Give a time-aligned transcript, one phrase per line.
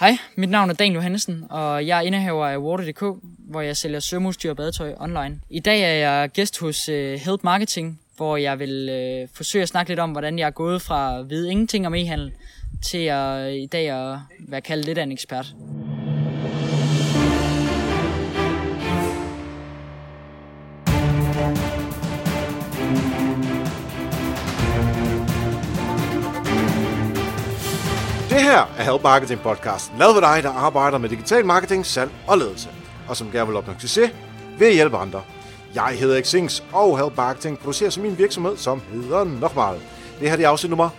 [0.00, 3.02] Hej, mit navn er Dan Johansen, og jeg er indehaver af Water.dk,
[3.38, 5.40] hvor jeg sælger svømmeudstyr og badetøj online.
[5.50, 8.88] I dag er jeg gæst hos øh, uh, Help Marketing, hvor jeg vil
[9.22, 11.94] uh, forsøge at snakke lidt om, hvordan jeg er gået fra at vide ingenting om
[11.94, 12.32] e-handel,
[12.82, 15.54] til at øh, i dag at være kaldt lidt af en ekspert.
[28.38, 32.10] Det her er Help Marketing Podcast, lavet for dig, der arbejder med digital marketing, salg
[32.28, 32.68] og ledelse,
[33.08, 34.10] og som gerne vil opnå succes
[34.58, 35.22] ved at hjælpe andre.
[35.74, 39.80] Jeg hedder Xings, og Help Marketing producerer som min virksomhed, som hedder Nokmal.
[40.20, 40.90] Det her det er afsnit nummer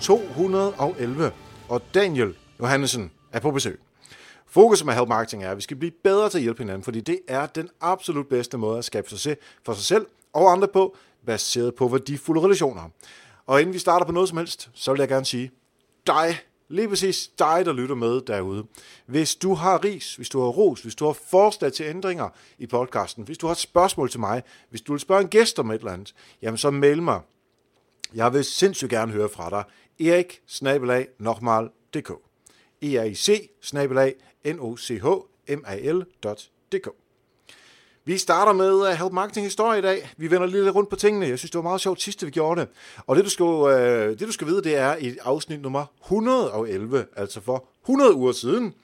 [0.00, 1.32] 211,
[1.68, 3.80] og Daniel Johannesen er på besøg.
[4.46, 7.00] Fokus med Help Marketing er, at vi skal blive bedre til at hjælpe hinanden, fordi
[7.00, 10.96] det er den absolut bedste måde at skabe succes for sig selv og andre på,
[11.26, 12.82] baseret på værdifulde relationer.
[13.46, 15.50] Og inden vi starter på noget som helst, så vil jeg gerne sige,
[16.06, 16.38] dig
[16.68, 18.66] Lige præcis dig, der lytter med derude.
[19.06, 22.66] Hvis du har ris, hvis du har ros, hvis du har forslag til ændringer i
[22.66, 25.70] podcasten, hvis du har et spørgsmål til mig, hvis du vil spørge en gæst om
[25.70, 27.20] et eller andet, jamen så mail mig.
[28.14, 29.64] Jeg vil sindssygt gerne høre fra dig.
[30.06, 32.10] Erik snabelag nokmal.dk
[32.82, 35.06] E-R-I-C snabelag N-O-C-H-M-A-L.dk
[38.06, 40.10] vi starter med uh, Help Marketing Historie i dag.
[40.16, 41.26] Vi vender lidt rundt på tingene.
[41.26, 42.68] Jeg synes, det var meget sjovt sidste, vi gjorde det.
[43.06, 47.06] Og det du, skal, uh, det, du skal vide, det er i afsnit nummer 111,
[47.16, 48.74] altså for 100 uger siden.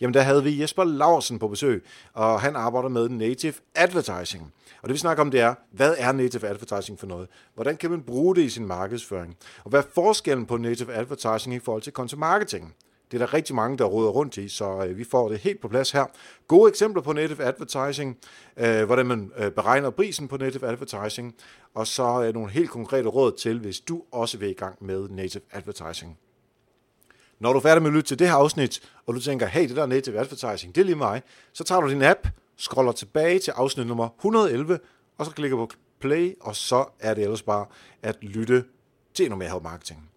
[0.00, 4.52] Jamen, der havde vi Jesper Larsen på besøg, og han arbejder med native advertising.
[4.82, 7.28] Og det vi snakker om, det er, hvad er native advertising for noget?
[7.54, 9.36] Hvordan kan man bruge det i sin markedsføring?
[9.64, 12.74] Og hvad er forskellen på native advertising i forhold til content marketing?
[13.10, 15.60] Det er der rigtig mange, der råder rundt i, så øh, vi får det helt
[15.60, 16.04] på plads her.
[16.48, 18.18] Gode eksempler på native advertising,
[18.56, 21.34] øh, hvordan man øh, beregner prisen på native advertising,
[21.74, 25.08] og så øh, nogle helt konkrete råd til, hvis du også vil i gang med
[25.08, 26.18] native advertising.
[27.38, 29.68] Når du er færdig med at lytte til det her afsnit, og du tænker, hey,
[29.68, 33.38] det der native advertising, det er lige mig, så tager du din app, scroller tilbage
[33.38, 34.78] til afsnit nummer 111,
[35.18, 35.70] og så klikker på
[36.00, 37.66] play, og så er det ellers bare
[38.02, 38.64] at lytte
[39.14, 40.10] til endnu mere marketing.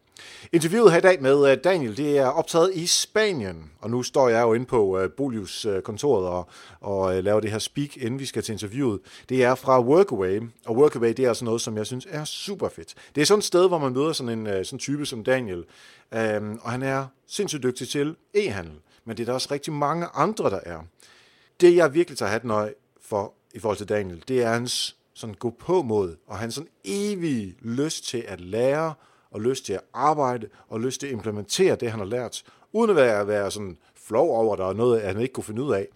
[0.52, 4.30] Interviewet her i dag med øh, Daniel, det er optaget i Spanien, og nu står
[4.30, 6.50] jeg jo inde på øh, Bolius øh, kontoret og,
[6.82, 9.00] og laver det her speak, inden vi skal til interviewet.
[9.30, 12.70] Det er fra Workaway, og Workaway det er altså noget, som jeg synes er super
[12.70, 12.94] fedt.
[13.16, 15.64] Det er sådan et sted, hvor man møder sådan en sådan type som Daniel,
[16.14, 20.08] øhm, og han er sindssygt dygtig til e-handel, men det er der også rigtig mange
[20.14, 20.80] andre, der er.
[21.62, 25.36] Det jeg virkelig tager hatten øje for i forhold til Daniel, det er hans sådan
[25.36, 28.94] gå på mod, og hans sådan evig lyst til at lære
[29.32, 32.90] og lyst til at arbejde, og lyst til at implementere det, han har lært, uden
[32.90, 35.74] at være, være sådan flov over, at der er noget, han ikke kunne finde ud
[35.74, 35.88] af,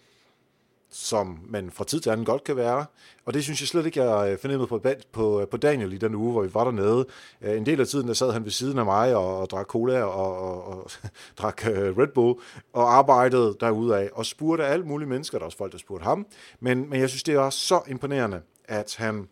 [0.90, 2.86] som man fra tid til anden godt kan være.
[3.24, 4.80] Og det synes jeg slet ikke, jeg øh, fornemmede på,
[5.12, 7.06] på, øh, på Daniel i den uge, hvor vi var dernede.
[7.42, 9.66] Øh, en del af tiden, der sad han ved siden af mig og, og drak
[9.66, 10.90] cola og, og, og
[11.38, 12.40] drak Red Bull
[12.72, 15.38] og arbejdede derudaf og spurgte alle mulige mennesker.
[15.38, 16.26] Der er også folk, der spurgte ham.
[16.60, 19.28] Men, men jeg synes, det var så imponerende, at han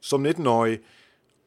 [0.00, 0.78] som 19-årig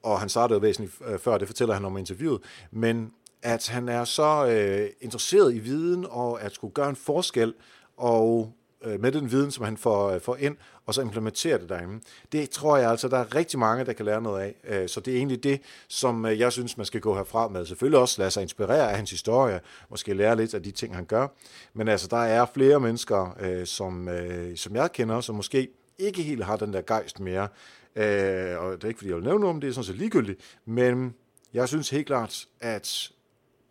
[0.03, 3.11] og han startede væsentligt øh, før, det fortæller han om interviewet, men
[3.41, 7.53] at han er så øh, interesseret i viden, og at skulle gøre en forskel,
[7.97, 11.69] og øh, med den viden, som han får, øh, får ind, og så implementere det
[11.69, 11.99] derinde.
[12.31, 14.55] Det tror jeg altså, der er rigtig mange, der kan lære noget af.
[14.63, 17.65] Øh, så det er egentlig det, som øh, jeg synes, man skal gå herfra med.
[17.65, 19.59] Selvfølgelig også lade sig inspirere af hans historie,
[19.89, 21.27] måske lære lidt af de ting, han gør.
[21.73, 25.67] Men altså, der er flere mennesker, øh, som, øh, som jeg kender, som måske
[25.97, 27.47] ikke helt har den der gejst mere,
[27.95, 29.95] Øh, og det er ikke, fordi jeg vil nævne noget om det, er sådan set
[29.95, 31.13] ligegyldigt, men
[31.53, 33.09] jeg synes helt klart, at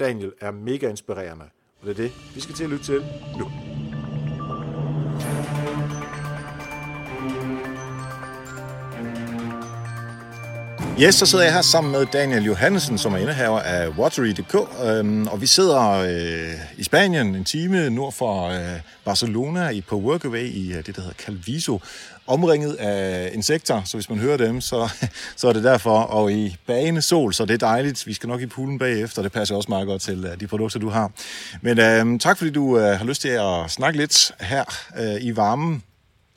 [0.00, 1.44] Daniel er mega inspirerende,
[1.80, 3.04] og det er det, vi skal til at lytte til
[3.38, 3.50] nu.
[11.02, 14.54] Yes, så sidder jeg her sammen med Daniel Johansen, som er indehaver af Watery.dk,
[14.84, 19.96] øhm, og vi sidder øh, i Spanien en time nord for øh, Barcelona i, på
[19.96, 21.80] Workaway i øh, det, der hedder Calviso,
[22.28, 24.88] omringet af insekter, så hvis man hører dem, så,
[25.36, 28.06] så er det derfor, og i bagende sol, så det er dejligt.
[28.06, 30.78] Vi skal nok i poolen bagefter, det passer også meget godt til øh, de produkter,
[30.80, 31.12] du har.
[31.62, 34.64] Men øh, tak fordi du øh, har lyst til at snakke lidt her
[34.98, 35.82] øh, i varmen.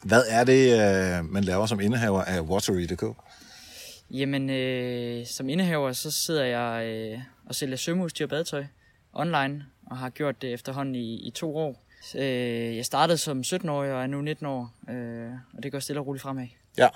[0.03, 3.03] Hvad er det, øh, man laver som indehaver af Watery.dk?
[4.11, 8.63] Jamen, øh, som indehaver, så sidder jeg øh, og sælger svømmeudstyr og badetøj
[9.13, 11.87] online, og har gjort det efterhånden i, i to år.
[12.15, 15.99] Øh, jeg startede som 17-årig og er nu 19 år, øh, og det går stille
[15.99, 16.47] og roligt fremad.
[16.77, 16.87] Ja,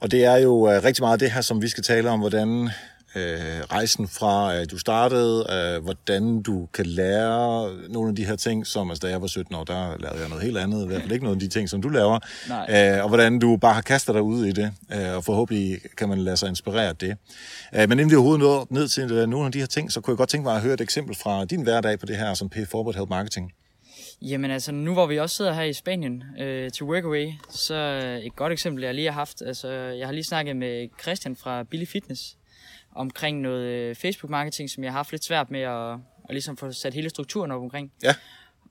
[0.00, 2.70] og det er jo øh, rigtig meget det her, som vi skal tale om, hvordan
[3.16, 8.36] øh, rejsen fra, at du startede, øh, hvordan du kan lære nogle af de her
[8.36, 10.86] ting, som altså, da jeg var 17 år, der lavede jeg noget helt andet, i
[10.86, 12.18] hvert fald ikke noget af de ting, som du laver,
[12.70, 16.08] øh, og hvordan du bare har kastet dig ud i det, øh, og forhåbentlig kan
[16.08, 17.16] man lade sig inspirere af det.
[17.74, 20.00] Øh, men inden vi overhovedet nåede ned til øh, nogle af de her ting, så
[20.00, 22.34] kunne jeg godt tænke mig at høre et eksempel fra din hverdag på det her
[22.34, 23.52] som P Forward Help Marketing.
[24.28, 27.74] Jamen altså, nu hvor vi også sidder her i Spanien øh, til Workaway, så
[28.24, 29.42] et godt eksempel, jeg lige har haft.
[29.42, 32.36] Altså, jeg har lige snakket med Christian fra Billy Fitness
[32.94, 35.92] omkring noget øh, Facebook-marketing, som jeg har haft lidt svært med at,
[36.28, 37.92] at ligesom få sat hele strukturen op omkring.
[38.02, 38.14] Ja.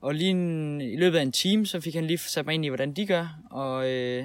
[0.00, 2.64] Og lige en, i løbet af en time, så fik han lige sat mig ind
[2.64, 3.38] i, hvordan de gør.
[3.50, 4.24] Og øh,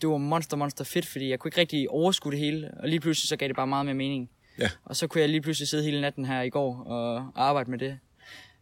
[0.00, 2.70] det var monster, monster fedt, fordi jeg kunne ikke rigtig overskue det hele.
[2.82, 4.30] Og lige pludselig så gav det bare meget mere mening.
[4.58, 4.70] Ja.
[4.84, 7.78] Og så kunne jeg lige pludselig sidde hele natten her i går og arbejde med
[7.78, 7.98] det.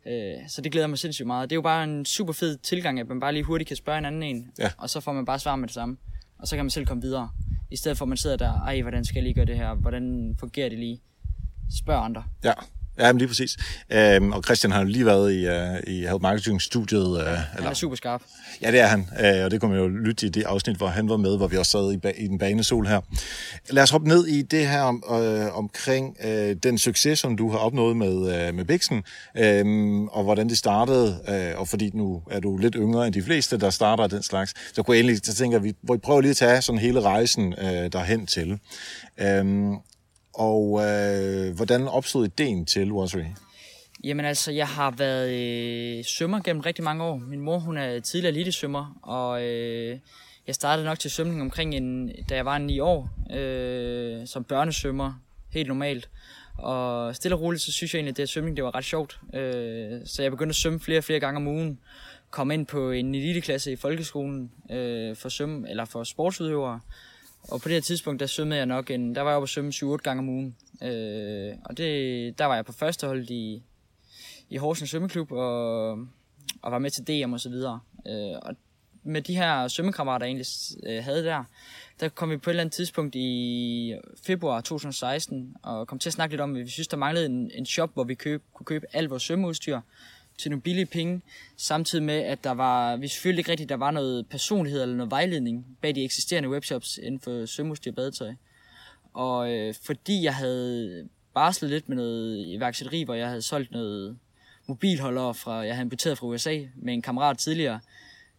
[0.06, 1.50] Øh, så det glæder mig sindssygt meget.
[1.50, 3.98] Det er jo bare en super fed tilgang, at man bare lige hurtigt kan spørge
[3.98, 4.70] en anden en, Ja.
[4.78, 5.96] og så får man bare svar med det samme.
[6.38, 7.30] Og så kan man selv komme videre.
[7.70, 9.74] I stedet for at man sidder der, ej, hvordan skal jeg lige gøre det her?
[9.74, 11.00] Hvordan fungerer det lige?
[11.78, 12.24] Spørg andre.
[12.44, 12.52] Ja,
[12.98, 13.56] ja men lige præcis.
[13.90, 17.06] Øhm, og Christian har jo lige været i, uh, i Help Marketing-studiet.
[17.06, 18.22] Uh, Han er super skarp.
[18.62, 20.86] Ja, det er han, øh, og det kunne man jo lytte i det afsnit, hvor
[20.86, 23.00] han var med, hvor vi også sad i, ba- i den banesol her.
[23.70, 27.58] Lad os hoppe ned i det her øh, omkring øh, den succes, som du har
[27.58, 29.02] opnået med, øh, med Bixen,
[29.38, 33.22] øh, og hvordan det startede, øh, og fordi nu er du lidt yngre end de
[33.22, 36.20] fleste, der starter den slags, så kunne jeg egentlig, så tænker vi, hvor vi prøver
[36.20, 38.58] lige at tage sådan hele rejsen øh, derhen til.
[39.20, 39.44] Øh,
[40.34, 43.24] og øh, hvordan opstod ideen til Watery?
[44.04, 47.16] Jamen altså, jeg har været øh, svømmer gennem rigtig mange år.
[47.16, 49.98] Min mor, hun er tidligere svømmer og øh,
[50.46, 55.12] jeg startede nok til svømning omkring, en, da jeg var 9 år, øh, som børnesvømmer,
[55.50, 56.08] helt normalt.
[56.58, 59.20] Og stille og roligt, så synes jeg egentlig, at det svømning, det var ret sjovt.
[59.34, 61.78] Øh, så jeg begyndte at svømme flere og flere gange om ugen.
[62.30, 66.80] Kom ind på en eliteklasse i folkeskolen øh, for, svømme, eller for sportsudøvere.
[67.42, 69.48] Og på det her tidspunkt, der svømmede jeg nok en, der var jeg oppe at
[69.48, 70.56] svømme 7-8 gange om ugen.
[70.82, 73.62] Øh, og det, der var jeg på første hold i,
[74.50, 75.90] i Horsens Svømmeklub og,
[76.62, 77.80] og var med til DM og så videre.
[78.06, 78.56] Øh, og
[79.02, 80.46] med de her svømmekammerater, jeg egentlig
[80.86, 81.44] øh, havde der,
[82.00, 86.12] der kom vi på et eller andet tidspunkt i februar 2016 og kom til at
[86.12, 88.64] snakke lidt om, at vi synes, der manglede en, en shop, hvor vi køb, kunne
[88.64, 89.80] købe alt vores svømmeudstyr
[90.42, 91.20] til nogle billige penge,
[91.56, 95.10] samtidig med, at der var, vi følte ikke rigtigt, der var noget personlighed eller noget
[95.10, 98.34] vejledning bag de eksisterende webshops inden for svømmeudstyr og badetøj.
[99.12, 104.18] Og øh, fordi jeg havde barslet lidt med noget iværksætteri, hvor jeg havde solgt noget
[104.66, 107.80] mobilholder, fra, jeg havde importeret fra USA med en kammerat tidligere,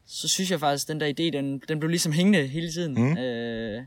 [0.06, 2.94] så synes jeg faktisk, at den der idé, den, den blev ligesom hængende hele tiden.
[2.94, 3.18] Mm.
[3.18, 3.84] Øh,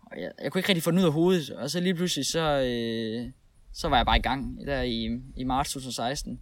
[0.00, 2.26] og jeg, jeg kunne ikke rigtig få den ud af hovedet, og så lige pludselig,
[2.26, 3.30] så, øh,
[3.72, 6.40] så var jeg bare i gang der i, i marts 2016.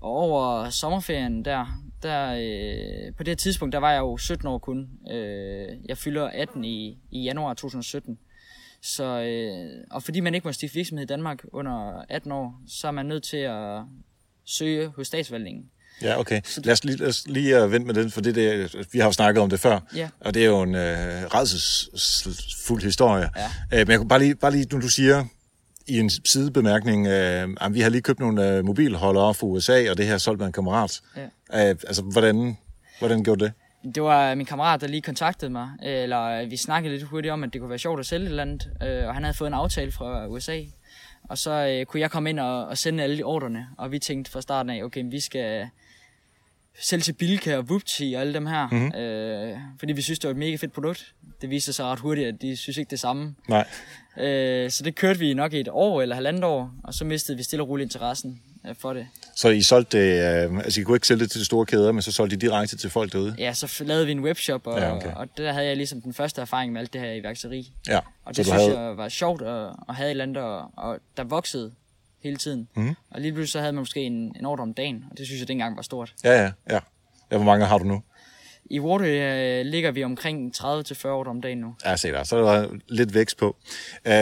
[0.00, 4.58] Og over sommerferien der, der øh, på det tidspunkt, der var jeg jo 17 år
[4.58, 4.88] kun.
[5.10, 8.18] Øh, jeg fylder 18 i, i januar 2017.
[8.82, 12.86] Så, øh, og fordi man ikke må stifte virksomhed i Danmark under 18 år, så
[12.86, 13.80] er man nødt til at
[14.44, 15.64] søge hos statsvalgningen.
[16.02, 16.40] Ja, okay.
[16.64, 19.06] Lad os lige, lad os lige uh, vente med den, for det, det, vi har
[19.06, 20.08] jo snakket om det før, Ja.
[20.20, 20.80] og det er jo en uh,
[21.34, 23.30] redselsfuld historie.
[23.36, 23.46] Ja.
[23.46, 25.24] Uh, men jeg kunne bare lige, bare lige, nu du siger
[25.90, 29.98] i en sidebemærkning, uh, at vi har lige købt nogle uh, mobilholdere fra USA, og
[29.98, 31.00] det her solgt med en kammerat.
[31.16, 31.24] Ja.
[31.24, 32.56] Uh, altså, hvordan,
[32.98, 33.52] hvordan gjorde det?
[33.94, 37.52] Det var min kammerat, der lige kontaktede mig, eller vi snakkede lidt hurtigt om, at
[37.52, 39.54] det kunne være sjovt at sælge et eller andet, øh, og han havde fået en
[39.54, 40.60] aftale fra USA.
[41.28, 43.98] Og så øh, kunne jeg komme ind og, og sende alle de ordrene, og vi
[43.98, 45.68] tænkte fra starten af, okay, vi skal
[46.80, 48.94] sælge til Bilka og Wupti og alle dem her, mm-hmm.
[48.94, 51.14] øh, fordi vi synes, det var et mega fedt produkt.
[51.40, 53.34] Det viste sig ret hurtigt, at de synes ikke det samme.
[53.48, 53.66] Nej.
[54.18, 57.36] Øh, så det kørte vi nok i et år eller halvandet år, og så mistede
[57.36, 59.06] vi stille og roligt interessen øh, for det.
[59.36, 62.02] Så I solgte uh, altså I kunne ikke sælge det til de store kæder, men
[62.02, 63.34] så solgte I direkte til folk derude?
[63.38, 65.12] Ja, så lavede vi en webshop, og, Ja, okay.
[65.14, 67.72] og der havde jeg ligesom den første erfaring med alt det her iværksætteri.
[67.88, 67.98] Ja.
[67.98, 70.42] Og så det du synes havde, jeg var sjovt at, at have et eller andet,
[70.42, 71.72] og, og der voksede
[72.22, 72.68] hele tiden.
[72.74, 72.94] Mm.
[73.10, 75.40] Og lige pludselig så havde man måske en, en ordre om dagen, og det synes
[75.40, 76.14] jeg dengang var stort.
[76.24, 76.78] Ja, ja, ja.
[77.30, 78.02] Ja, hvor mange har du nu?
[78.64, 81.74] I Water øh, ligger vi omkring 30-40 ordre om dagen nu.
[81.84, 82.24] Ja, se der.
[82.24, 83.56] Så er der lidt vækst på.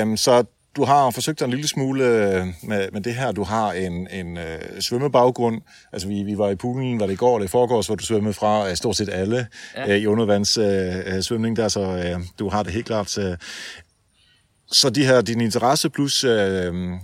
[0.02, 0.44] Um, så
[0.76, 3.32] du har forsøgt dig en lille smule øh, med, med det her.
[3.32, 5.60] Du har en, en øh, svømmebaggrund.
[5.92, 8.04] Altså, vi, vi var i poolen, var det i går eller i forgårs, hvor du
[8.04, 9.88] svømmede fra øh, stort set alle ja.
[9.88, 13.18] Øh, i undervands øh, øh, svømning der, så øh, du har det helt klart.
[13.18, 13.36] Øh.
[14.72, 16.96] Så de her, din interesse plus øh, øh,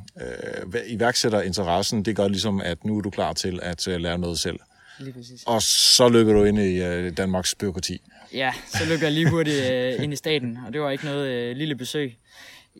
[0.86, 4.58] iværksætterinteressen, det gør ligesom, at nu er du klar til at øh, lære noget selv.
[4.98, 5.42] Lige præcis.
[5.46, 8.00] Og så lykker du ind i øh, Danmarks byråkrati.
[8.34, 11.28] Ja, så lykker jeg lige hurtigt øh, ind i staten, og det var ikke noget
[11.28, 12.16] øh, lille besøg.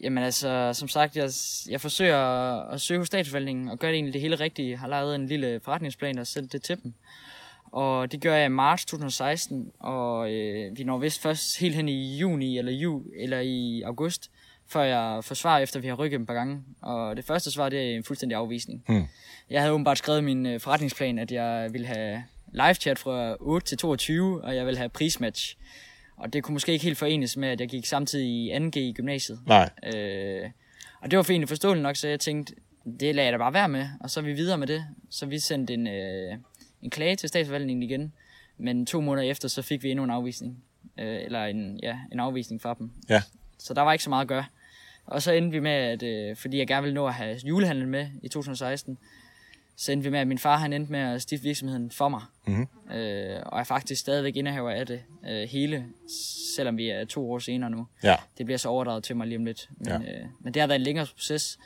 [0.03, 1.31] Jamen altså, som sagt, jeg,
[1.69, 4.71] jeg forsøger at, at søge hos statsforvaltningen og gøre det egentlig det hele rigtige.
[4.71, 6.95] Jeg har lavet en lille forretningsplan og sendt det til dem.
[7.73, 11.88] Og det gør jeg i marts 2016, og øh, vi når vist først helt hen
[11.88, 14.31] i juni eller, ju, eller i august,
[14.68, 16.62] før jeg får svar efter, vi har rykket dem et par gange.
[16.83, 18.85] Og det første svar, det er en fuldstændig afvisning.
[18.87, 19.04] Hmm.
[19.50, 23.66] Jeg havde åbenbart skrevet min øh, forretningsplan, at jeg ville have live chat fra 8
[23.66, 25.56] til 22, og jeg ville have prismatch.
[26.16, 28.92] Og det kunne måske ikke helt forenes med, at jeg gik samtidig i 2G i
[28.92, 29.40] gymnasiet.
[29.47, 29.71] Nej.
[29.94, 30.50] Øh,
[31.00, 32.54] og det var for egentlig forståeligt nok, så jeg tænkte,
[33.00, 34.85] det lader jeg da bare være med, og så er vi videre med det.
[35.11, 36.37] Så vi sendte en, øh,
[36.83, 38.12] en klage til statsforvaltningen igen,
[38.59, 40.64] men to måneder efter, så fik vi endnu en afvisning.
[40.99, 42.90] Øh, eller en, ja, en afvisning fra dem.
[43.09, 43.23] Ja.
[43.64, 44.44] Så der var ikke så meget at gøre.
[45.06, 47.88] Og så endte vi med, at øh, fordi jeg gerne ville nå at have julehandlen
[47.88, 48.99] med i 2016,
[49.76, 52.23] så endte vi med, at min far han endte med at stifte virksomheden for mig.
[52.47, 52.92] Mm-hmm.
[52.97, 55.87] Øh, og er faktisk stadigvæk indehaver af det øh, hele,
[56.56, 57.87] selvom vi er to år senere nu.
[58.02, 58.16] Ja.
[58.38, 59.68] Det bliver så overdraget til mig lige om lidt.
[59.78, 59.97] Men, Ja.
[59.99, 61.59] øh, men det har været en længere proces.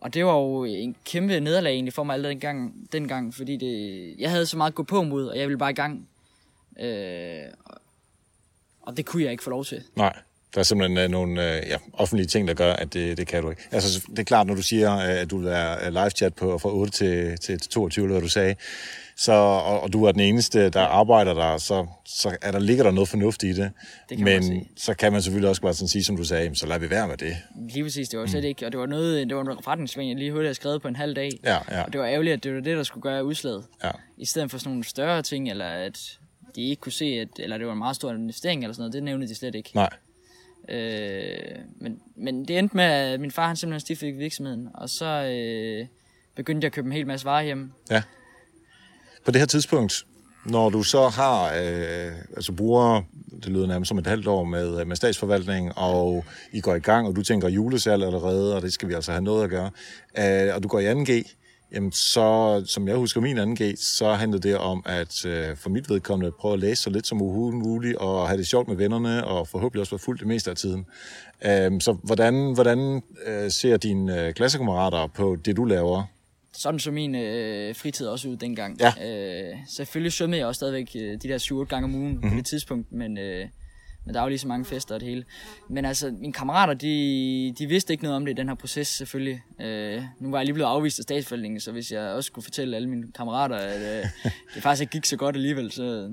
[0.00, 4.14] Og det var jo en kæmpe nederlag egentlig for mig allerede dengang, dengang fordi det,
[4.18, 6.08] jeg havde så meget gå på mod, og jeg ville bare i gang.
[6.80, 7.42] Øh,
[8.82, 9.82] og det kunne jeg ikke få lov til.
[9.96, 10.16] Nej.
[10.54, 13.42] Der er simpelthen øh, nogle øh, ja, offentlige ting, der gør, at det, det kan
[13.42, 13.62] du ikke.
[13.72, 16.58] Altså, det er klart, når du siger, øh, at du vil være live chat på
[16.58, 18.54] fra 8 til, til 22, eller hvad du sagde,
[19.16, 22.84] så, og, og du er den eneste, der arbejder der, så, så er der, ligger
[22.84, 23.70] der noget fornuft i det.
[24.08, 26.56] Det kan Men så kan man selvfølgelig også bare sådan sige, som du sagde, "Jamen,
[26.56, 27.36] så lad vi være med det.
[27.72, 30.18] Lige præcis, det var slet ikke, og det var noget, det var en forretningssving, jeg
[30.18, 31.30] lige hurtigt havde skrevet på en halv dag.
[31.44, 33.64] Ja, ja, Og det var ærgerligt, at det var det, der skulle gøre udslaget.
[33.84, 33.90] ja.
[34.18, 36.18] I stedet for sådan nogle større ting, eller at
[36.56, 38.92] de ikke kunne se, at, eller det var en meget stor investering eller sådan noget,
[38.92, 39.70] det nævnte de slet ikke.
[39.74, 39.88] Nej.
[40.70, 45.06] Øh, men, men det endte med, at min far han simpelthen stiftede virksomheden, og så
[45.06, 45.86] øh,
[46.36, 47.72] begyndte jeg at købe en hel masse varer hjem.
[47.90, 48.02] Ja.
[49.24, 50.06] På det her tidspunkt,
[50.44, 53.02] når du så har, øh, altså bruger,
[53.42, 56.80] det lyder nærmest som et halvt år med, øh, med statsforvaltning, og I går i
[56.80, 59.70] gang, og du tænker julesalg allerede, og det skal vi altså have noget at gøre,
[60.18, 61.36] øh, og du går i 2G,
[61.72, 65.90] jamen så, som jeg husker min 2G, så handlede det om, at øh, for mit
[65.90, 69.48] vedkommende prøve at læse så lidt som muligt, og have det sjovt med vennerne, og
[69.48, 70.86] forhåbentlig også være fuld det meste af tiden.
[71.44, 76.04] Øh, så hvordan, hvordan øh, ser dine øh, klassekammerater på det, du laver?
[76.52, 78.80] Sådan så min øh, fritid også ud dengang.
[78.80, 78.92] Ja.
[79.50, 82.30] Øh, selvfølgelig svømmede jeg også stadigvæk øh, de der 7-8 gange om ugen mm-hmm.
[82.30, 83.48] på det tidspunkt, men, øh,
[84.04, 85.24] men der var lige så mange fester og det hele.
[85.68, 88.88] Men altså, mine kammerater, de, de vidste ikke noget om det i den her proces
[88.88, 89.42] selvfølgelig.
[89.60, 92.76] Øh, nu var jeg lige blevet afvist af statsforvaltningen, så hvis jeg også skulle fortælle
[92.76, 94.04] alle mine kammerater, at øh,
[94.54, 96.12] det faktisk ikke gik så godt alligevel, så det ville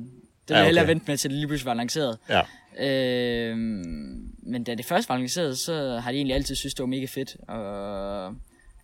[0.49, 0.67] Ja, jeg okay.
[0.67, 2.17] hellere vente med, til det lige pludselig var lanceret.
[2.29, 2.41] Ja.
[2.79, 6.87] Øh, men da det først var lanceret, så har de egentlig altid synes det var
[6.87, 7.35] mega fedt.
[7.47, 8.35] Og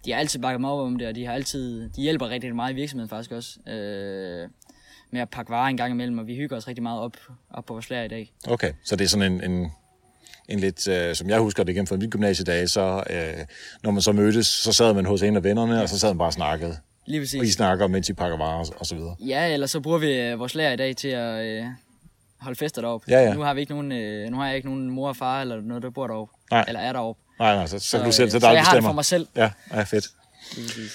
[0.06, 2.56] de har altid bakket mig op om det, og de har altid, de hjælper rigtig
[2.56, 3.60] meget i virksomheden faktisk også.
[3.72, 4.50] Øh,
[5.14, 7.18] med at pakke varer en gang imellem, og vi hygger os rigtig meget op,
[7.54, 8.34] op på vores lager i dag.
[8.48, 9.72] Okay, så det er sådan en, en,
[10.50, 13.46] en lidt, øh, som jeg husker det igen fra mit gymnasiedage, så øh,
[13.84, 16.18] når man så mødtes, så sad man hos en af vennerne, og så sad man
[16.18, 16.78] bare og snakkede.
[17.06, 17.54] Lige Og I præcis.
[17.54, 19.16] snakker, mens I pakker varer og, så videre.
[19.20, 21.66] Ja, eller så bruger vi øh, vores lager i dag til at øh,
[22.40, 23.06] holde fester deroppe.
[23.12, 23.34] Ja, ja.
[23.34, 25.62] Nu har vi ikke nogen, øh, nu har jeg ikke nogen mor og far eller
[25.62, 26.34] noget, der bor deroppe.
[26.52, 26.66] Nej.
[26.68, 27.22] Eller er deroppe.
[27.40, 28.90] Nej, nej, så, så, så du øh, selv, så, så dig, jeg har det bestemmer.
[28.90, 29.28] for mig selv.
[29.36, 30.06] Ja, ja, fedt.
[30.56, 30.92] Lige præcis.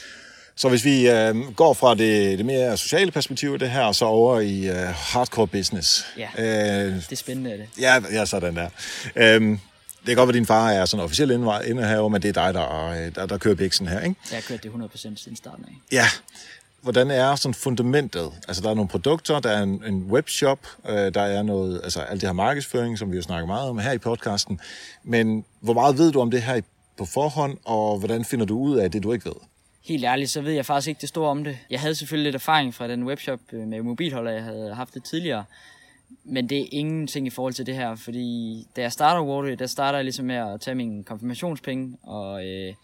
[0.58, 4.04] Så hvis vi øh, går fra det, det mere sociale perspektiv det her, og så
[4.04, 6.06] over i øh, hardcore business.
[6.16, 6.28] Ja.
[6.38, 7.66] Øh, Det er spændende, er det.
[7.80, 8.68] ja, ja, sådan der.
[9.16, 9.50] Øhm,
[10.00, 12.54] det kan godt være, at din far er sådan officiel indehaver, men det er dig,
[12.54, 14.16] der, øh, der, der kører biksen her, ikke?
[14.30, 15.72] Jeg har kørt det 100% siden starten af.
[15.92, 16.04] Ja.
[16.82, 18.30] Hvordan er sådan fundamentet?
[18.48, 22.00] Altså, der er nogle produkter, der er en, en webshop, øh, der er noget, altså
[22.00, 24.60] alt det her markedsføring, som vi jo snakker meget om her i podcasten.
[25.04, 26.60] Men hvor meget ved du om det her
[26.98, 29.32] på forhånd, og hvordan finder du ud af det, du ikke ved?
[29.88, 31.58] Helt ærligt, så ved jeg faktisk ikke det store om det.
[31.70, 35.04] Jeg havde selvfølgelig lidt erfaring fra den webshop øh, med mobilholder, jeg havde haft det
[35.04, 35.44] tidligere.
[36.24, 39.66] Men det er ingenting i forhold til det her, fordi da jeg starter Waterway, der
[39.66, 42.74] starter jeg ligesom med at tage mine konfirmationspenge og øh,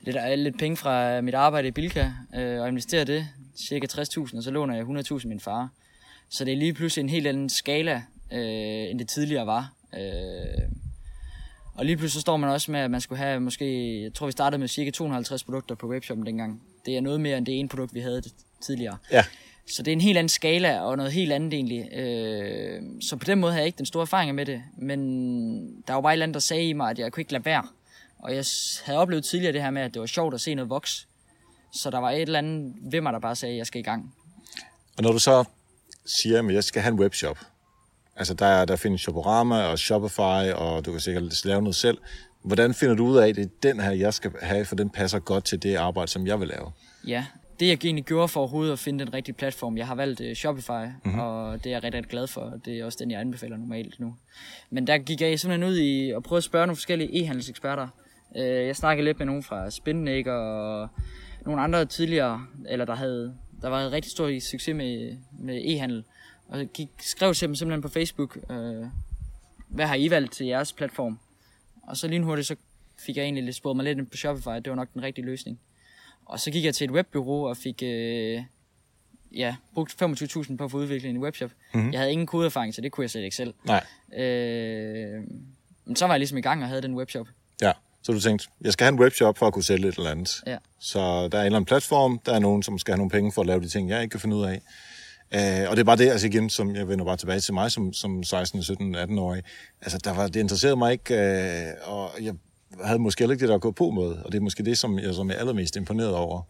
[0.00, 4.36] lidt, øh, lidt penge fra mit arbejde i Bilka øh, og investere det, cirka 60.000,
[4.36, 5.68] og så låner jeg 100.000 min far.
[6.28, 9.72] Så det er lige pludselig en helt anden skala, øh, end det tidligere var.
[9.94, 10.70] Øh,
[11.74, 14.26] og lige pludselig så står man også med, at man skulle have måske, jeg tror
[14.26, 16.62] vi startede med cirka 250 produkter på webshoppen dengang.
[16.86, 18.22] Det er noget mere end det ene produkt, vi havde
[18.60, 18.96] tidligere.
[19.12, 19.24] Ja.
[19.70, 21.92] Så det er en helt anden skala og noget helt andet egentlig.
[21.92, 24.62] Øh, så på den måde havde jeg ikke den store erfaring med det.
[24.78, 27.32] Men der var bare et eller andet, der sagde i mig, at jeg kunne ikke
[27.32, 27.66] lade være.
[28.18, 28.44] Og jeg
[28.84, 31.08] havde oplevet tidligere det her med, at det var sjovt at se noget voks.
[31.72, 33.82] Så der var et eller andet ved mig, der bare sagde, at jeg skal i
[33.82, 34.14] gang.
[34.96, 35.44] Og når du så
[36.06, 37.38] siger, at jeg skal have en webshop,
[38.16, 41.98] altså der, der findes Shoporama og Shopify, og du kan sikkert lave noget selv.
[42.42, 44.90] Hvordan finder du ud af, at det er den her, jeg skal have, for den
[44.90, 46.72] passer godt til det arbejde, som jeg vil lave?
[47.06, 47.26] Ja,
[47.60, 50.32] det jeg egentlig gjorde for overhovedet at finde den rigtige platform, jeg har valgt uh,
[50.32, 50.70] Shopify,
[51.04, 51.20] mm-hmm.
[51.20, 52.52] og det er jeg rigtig, rigtig glad for.
[52.64, 54.14] Det er også den, jeg anbefaler normalt nu.
[54.70, 57.88] Men der gik jeg simpelthen ud i at prøve at spørge nogle forskellige e-handelseksperter.
[58.30, 60.88] Uh, jeg snakkede lidt med nogen fra Spinnaker og
[61.46, 66.04] nogle andre tidligere, eller der havde der var en rigtig stor succes med, med e-handel.
[66.50, 68.86] Og gik, skrev til dem simpelthen på Facebook, uh,
[69.68, 71.18] hvad har I valgt til jeres platform?
[71.82, 72.56] Og så lige hurtigt, så
[72.98, 75.24] fik jeg egentlig lidt spurgt mig lidt ind på Shopify, det var nok den rigtige
[75.24, 75.60] løsning.
[76.26, 78.42] Og så gik jeg til et webbureau og fik øh,
[79.32, 81.50] ja, brugt 25.000 på at få udviklet en webshop.
[81.74, 81.92] Mm-hmm.
[81.92, 83.54] Jeg havde ingen kodeerfaring, så det kunne jeg slet ikke selv.
[83.64, 83.84] Nej.
[84.24, 85.22] Øh,
[85.84, 87.26] men så var jeg ligesom i gang og havde den webshop.
[87.62, 90.10] Ja, så du tænkte, jeg skal have en webshop for at kunne sælge et eller
[90.10, 90.42] andet.
[90.46, 90.58] Ja.
[90.78, 93.32] Så der er en eller anden platform, der er nogen, som skal have nogle penge
[93.32, 94.62] for at lave de ting, jeg ikke kan finde ud af.
[95.34, 97.72] Øh, og det er bare det, altså igen, som jeg vender bare tilbage til mig
[97.72, 99.42] som, som 16, 17, 18-årig.
[99.82, 102.34] Altså, der var, det interesserede mig ikke, øh, og jeg
[102.84, 104.98] havde måske heller ikke det, der gå på med, og det er måske det, som
[104.98, 106.42] jeg, som er allermest imponeret over.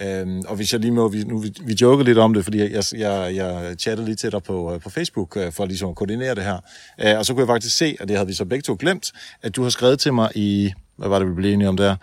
[0.00, 2.58] Øhm, og hvis jeg lige må, vi, nu vi, vi joker lidt om det, fordi
[2.58, 5.96] jeg, jeg, jeg chattede lige til dig på, øh, på Facebook øh, for ligesom at
[5.96, 6.58] koordinere det her.
[7.00, 9.12] Øh, og så kunne jeg faktisk se, og det havde vi så begge to glemt,
[9.42, 11.96] at du har skrevet til mig i, hvad var det, vi blev enige om der?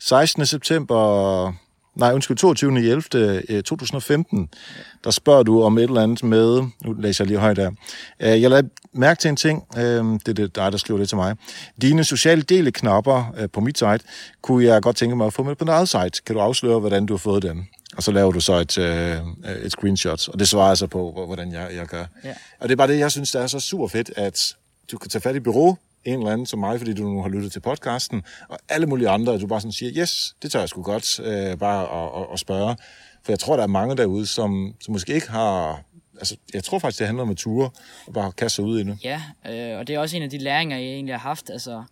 [0.00, 0.46] 16.
[0.46, 1.54] september
[1.94, 2.78] nej, undskyld, 22.
[2.78, 3.62] 11.
[3.62, 4.48] 2015,
[5.04, 7.70] der spørger du om et eller andet med, nu læser jeg lige højt der.
[8.20, 11.08] Øh, jeg lader mærke til en ting, øh, det er det dig, der skriver det
[11.08, 11.36] til mig.
[11.82, 14.00] Dine sociale deleknapper øh, på mit site,
[14.42, 16.22] kunne jeg godt tænke mig at få med på dit eget site.
[16.26, 17.64] Kan du afsløre, hvordan du har fået dem?
[17.96, 18.78] Og så laver du så et,
[19.64, 22.04] et screenshot, og det svarer altså på, hvordan jeg, jeg gør.
[22.24, 22.34] Ja.
[22.60, 24.56] Og det er bare det, jeg synes, det er så super fedt, at
[24.92, 27.28] du kan tage fat i bureau, en eller anden som mig, fordi du nu har
[27.28, 30.60] lyttet til podcasten, og alle mulige andre, at du bare sådan siger, yes, det tør
[30.60, 32.76] jeg sgu godt, øh, bare at, at, at spørge.
[33.22, 35.82] For jeg tror, der er mange derude, som, som måske ikke har...
[36.18, 37.70] Altså, jeg tror faktisk, det handler om at ture
[38.06, 38.98] og bare kaste sig ud i det.
[39.04, 41.50] Ja, øh, og det er også en af de læringer, jeg egentlig har haft.
[41.50, 41.84] Altså,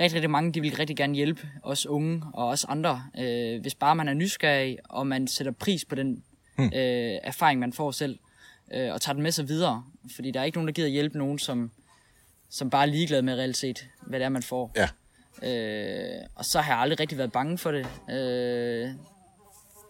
[0.00, 3.74] rigtig, rigtig mange, de vil rigtig gerne hjælpe os unge og os andre, øh, hvis
[3.74, 6.22] bare man er nysgerrig, og man sætter pris på den
[6.56, 6.64] hmm.
[6.64, 8.18] øh, erfaring, man får selv,
[8.74, 9.84] øh, og tager den med sig videre.
[10.14, 11.70] Fordi der er ikke nogen, der gider hjælpe nogen, som
[12.54, 14.72] som bare er ligeglad med reelt set, hvad det er, man får.
[14.76, 14.88] Ja.
[15.42, 17.86] Øh, og så har jeg aldrig rigtig været bange for det.
[18.10, 18.90] Øh,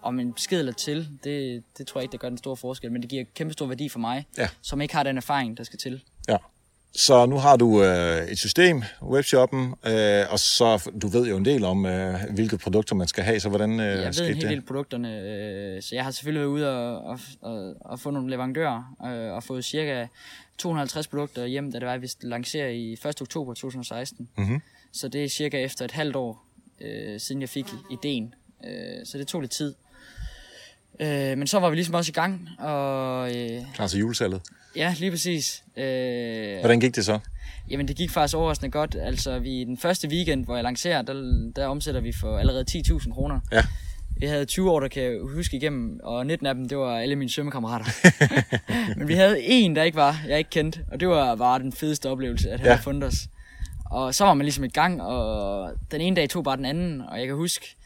[0.03, 2.93] om en besked eller til, det, det tror jeg ikke, der gør den store forskel,
[2.93, 4.49] men det giver kæmpe stor værdi for mig, ja.
[4.63, 6.03] som ikke har den erfaring, der skal til.
[6.29, 6.37] Ja.
[6.97, 11.45] Så nu har du øh, et system, webshoppen, øh, og så du ved jo en
[11.45, 14.49] del om, øh, hvilke produkter man skal have, så hvordan øh, Jeg ved en hel
[14.49, 18.31] del produkterne, øh, så jeg har selvfølgelig været ude og, og, og, og få nogle
[18.31, 20.07] leverandører, øh, og fået cirka
[20.59, 23.23] 250 produkter hjem, da det var, at vi lancerer i 1.
[23.23, 24.29] oktober 2016.
[24.37, 24.61] Mm-hmm.
[24.93, 26.47] Så det er cirka efter et halvt år,
[26.81, 28.35] øh, siden jeg fik ideen.
[28.65, 29.75] Øh, så det tog lidt tid.
[31.01, 32.49] Øh, men så var vi ligesom også i gang.
[32.59, 34.41] Og, øh, til julesalget?
[34.77, 35.65] Ja, lige præcis.
[35.77, 37.19] Øh, Hvordan gik det så?
[37.71, 38.97] Jamen, det gik faktisk overraskende godt.
[39.03, 41.15] Altså, vi den første weekend, hvor jeg lancerer, der,
[41.57, 43.41] der omsætter vi for allerede 10.000 kroner.
[43.53, 43.63] Ja.
[44.17, 46.99] Vi havde 20 år, der kan jeg huske igennem, og 19 af dem, det var
[46.99, 47.85] alle mine svømmekammerater.
[48.99, 51.73] Men vi havde en, der ikke var, jeg ikke kendte, og det var bare den
[51.73, 52.73] fedeste oplevelse, at han ja.
[52.73, 53.29] havde fundet os.
[53.91, 57.01] Og så var man ligesom i gang, og den ene dag tog bare den anden,
[57.01, 57.77] og jeg kan huske,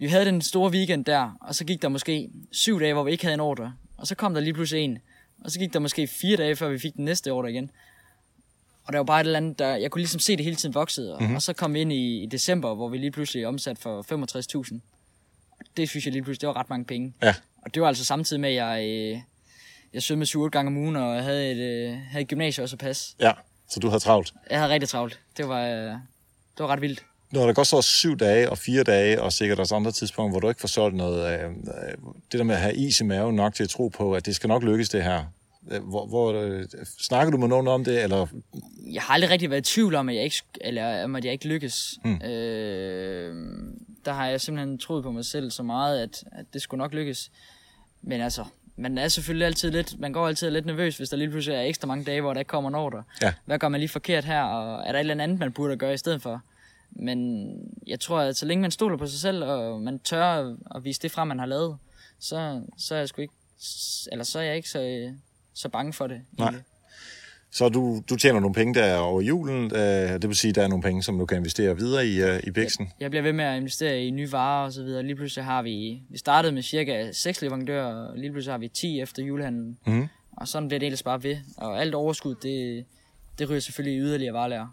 [0.00, 3.10] vi havde den store weekend der, og så gik der måske syv dage, hvor vi
[3.10, 4.98] ikke havde en ordre, og så kom der lige pludselig en,
[5.44, 7.70] og så gik der måske fire dage, før vi fik den næste ordre igen.
[8.84, 10.74] Og der var bare et eller andet, der, jeg kunne ligesom se det hele tiden
[10.74, 11.36] voksede, og, mm-hmm.
[11.36, 14.80] og så kom vi ind i, i december, hvor vi lige pludselig omsat for 65.000
[15.76, 17.14] det synes jeg lige pludselig, det var ret mange penge.
[17.22, 17.34] Ja.
[17.62, 19.20] Og det var altså samtidig med, at jeg, øh,
[19.92, 22.74] jeg svømmede 7 gange om ugen, og jeg havde et, øh, havde et gymnasie også
[22.74, 23.16] at passe.
[23.20, 23.32] Ja,
[23.68, 24.34] så du havde travlt?
[24.50, 25.20] Jeg havde rigtig travlt.
[25.36, 25.90] Det var, øh,
[26.56, 27.04] det var ret vildt.
[27.32, 30.40] Når der går så syv dage og fire dage, og sikkert også andre tidspunkter, hvor
[30.40, 31.50] du ikke får solgt noget, øh,
[32.32, 34.36] det der med at have is i maven nok til at tro på, at det
[34.36, 35.24] skal nok lykkes det her,
[35.60, 36.64] hvor, hvor øh,
[37.00, 38.26] snakker du med nogen om det, eller?
[38.92, 41.32] Jeg har aldrig rigtig været i tvivl om, at jeg ikke, eller, om, at jeg
[41.32, 41.98] ikke lykkes.
[42.04, 42.14] Mm.
[42.14, 43.34] Øh,
[44.04, 46.94] der har jeg simpelthen troet på mig selv så meget, at, at det skulle nok
[46.94, 47.30] lykkes.
[48.02, 48.44] Men altså,
[48.76, 51.62] man er selvfølgelig altid lidt, man går altid lidt nervøs, hvis der lige pludselig er
[51.62, 53.02] ekstra mange dage, hvor der ikke kommer en ordre.
[53.22, 53.32] Ja.
[53.44, 55.94] Hvad gør man lige forkert her, og er der et eller andet, man burde gøre
[55.94, 56.42] i stedet for?
[56.92, 57.50] Men
[57.86, 61.02] jeg tror, at så længe man stoler på sig selv, og man tør at vise
[61.02, 61.78] det frem, man har lavet,
[62.18, 63.34] så, så er jeg sgu ikke,
[64.12, 65.12] eller så er jeg ikke så,
[65.54, 66.20] så bange for det.
[66.38, 66.54] Nej.
[67.52, 70.62] Så du, du tjener nogle penge der over julen, øh, det vil sige, at der
[70.62, 72.84] er nogle penge, som du kan investere videre i, øh, i Bixen.
[72.84, 75.02] Jeg, jeg bliver ved med at investere i nye varer og så videre.
[75.02, 78.68] Lige pludselig har vi, vi startede med cirka 6 leverandører, og lige pludselig har vi
[78.68, 79.78] 10 efter julehandlen.
[79.86, 80.08] Mm.
[80.36, 81.36] Og sådan bliver det ellers bare ved.
[81.56, 82.84] Og alt overskud, det,
[83.38, 84.66] det ryger selvfølgelig i yderligere varelærer.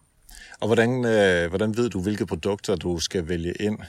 [0.60, 3.80] Og hvordan, øh, hvordan ved du, hvilke produkter du skal vælge ind?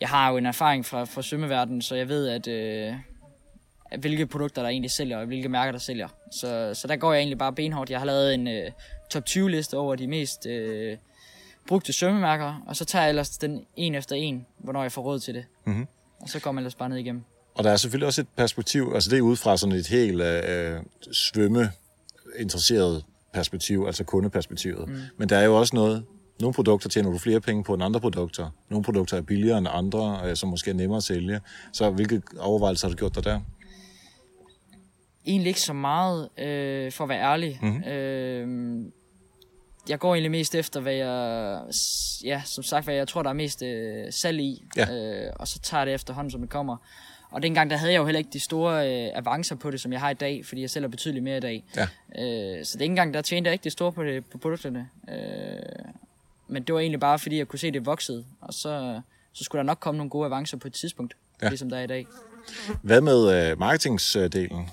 [0.00, 2.48] Jeg har jo en erfaring fra, fra svømmeverdenen, så jeg ved, at...
[2.48, 2.94] Øh,
[3.98, 6.08] hvilke produkter der egentlig sælger, og hvilke mærker der sælger.
[6.30, 7.90] Så, så der går jeg egentlig bare benhårdt.
[7.90, 8.72] Jeg har lavet en uh,
[9.10, 10.98] top 20 liste over de mest uh,
[11.68, 15.20] brugte svømmemærker, og så tager jeg ellers den en efter en, hvornår jeg får råd
[15.20, 15.44] til det.
[15.64, 15.86] Mm-hmm.
[16.20, 17.22] Og så kommer jeg ellers bare ned igennem.
[17.54, 20.22] Og der er selvfølgelig også et perspektiv, altså det er ud fra sådan et helt
[20.22, 24.88] uh, svømmeinteresseret perspektiv, altså kundeperspektivet.
[24.88, 24.96] Mm.
[25.16, 26.04] Men der er jo også noget,
[26.40, 28.50] nogle produkter tjener du flere penge på end andre produkter.
[28.70, 31.40] Nogle produkter er billigere end andre, som måske er nemmere at sælge.
[31.72, 33.40] Så hvilke overvejelser har du gjort dig der?
[35.26, 37.58] egentlig ikke så meget, øh, for at være ærlig.
[37.62, 37.84] Mm-hmm.
[37.84, 38.84] Øh,
[39.88, 41.60] jeg går egentlig mest efter, hvad jeg,
[42.24, 44.94] ja, som sagt, hvad jeg tror, der er mest øh, salg i, ja.
[44.94, 46.76] øh, og så tager jeg det efterhånden, som det kommer.
[47.32, 49.92] Og dengang, der havde jeg jo heller ikke de store øh, avancer på det, som
[49.92, 51.64] jeg har i dag, fordi jeg sælger betydeligt mere i dag.
[51.76, 51.88] Ja.
[52.22, 54.88] Øh, så dengang, der tjente jeg ikke det store på, det, på produkterne.
[55.08, 55.16] Øh,
[56.48, 59.00] men det var egentlig bare, fordi jeg kunne se, at det voksede, og så,
[59.32, 61.48] så skulle der nok komme nogle gode avancer på et tidspunkt, ja.
[61.48, 62.06] ligesom der er i dag.
[62.82, 64.68] Hvad med øh, marketingsdelen?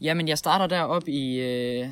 [0.00, 1.88] Jamen, jeg starter derop i, øh,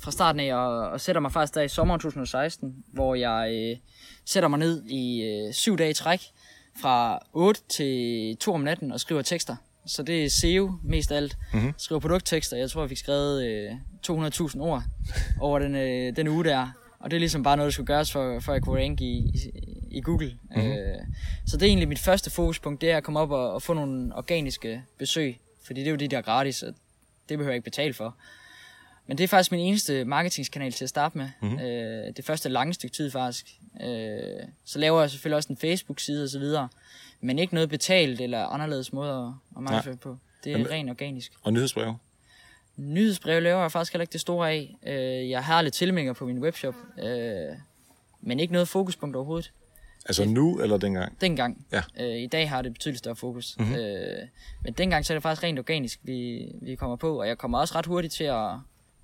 [0.00, 3.76] fra starten af, og, og sætter mig faktisk der i sommeren 2016, hvor jeg øh,
[4.24, 6.20] sætter mig ned i øh, syv dage i træk,
[6.80, 9.56] fra 8 til 2 om natten og skriver tekster.
[9.86, 11.36] Så det er SEO mest af alt.
[11.52, 11.74] Mm-hmm.
[11.78, 12.56] Skriver produkttekster.
[12.56, 13.70] Jeg tror, jeg fik skrevet øh,
[14.08, 14.82] 200.000 ord
[15.40, 16.68] over den, øh, den uge der.
[16.98, 19.04] Og det er ligesom bare noget, der skulle gøres, for, for at jeg kunne ranke
[19.04, 19.52] i, i,
[19.90, 20.38] i Google.
[20.56, 20.70] Mm-hmm.
[20.70, 20.98] Øh,
[21.46, 23.74] så det er egentlig mit første fokuspunkt, det er at komme op og, og få
[23.74, 25.40] nogle organiske besøg.
[25.66, 26.74] Fordi det er jo de der er gratis, og
[27.28, 28.16] det behøver jeg ikke betale for.
[29.06, 31.28] Men det er faktisk min eneste marketingskanal til at starte med.
[31.42, 31.58] Mm-hmm.
[31.58, 33.46] Øh, det første lange stykke tid faktisk.
[33.82, 34.18] Øh,
[34.64, 36.68] så laver jeg selvfølgelig også en Facebook-side og så videre.
[37.20, 40.16] Men ikke noget betalt eller anderledes måde at markedsføre på.
[40.44, 41.32] Det er Jamen, rent organisk.
[41.42, 41.96] Og nyhedsbreve?
[42.76, 44.76] Nyhedsbreve laver jeg faktisk heller ikke det store af.
[44.86, 47.56] Øh, jeg har lidt tilmeldinger på min webshop, øh,
[48.20, 49.52] men ikke noget fokuspunkt overhovedet.
[50.06, 51.20] Altså nu eller dengang?
[51.20, 51.66] Dengang.
[51.72, 51.82] Ja.
[52.00, 53.56] Øh, I dag har det betydeligt større fokus.
[53.58, 53.74] Mm-hmm.
[53.74, 54.28] Øh,
[54.64, 57.58] men dengang så er det faktisk rent organisk, vi, vi kommer på, og jeg kommer
[57.58, 58.50] også ret hurtigt til at,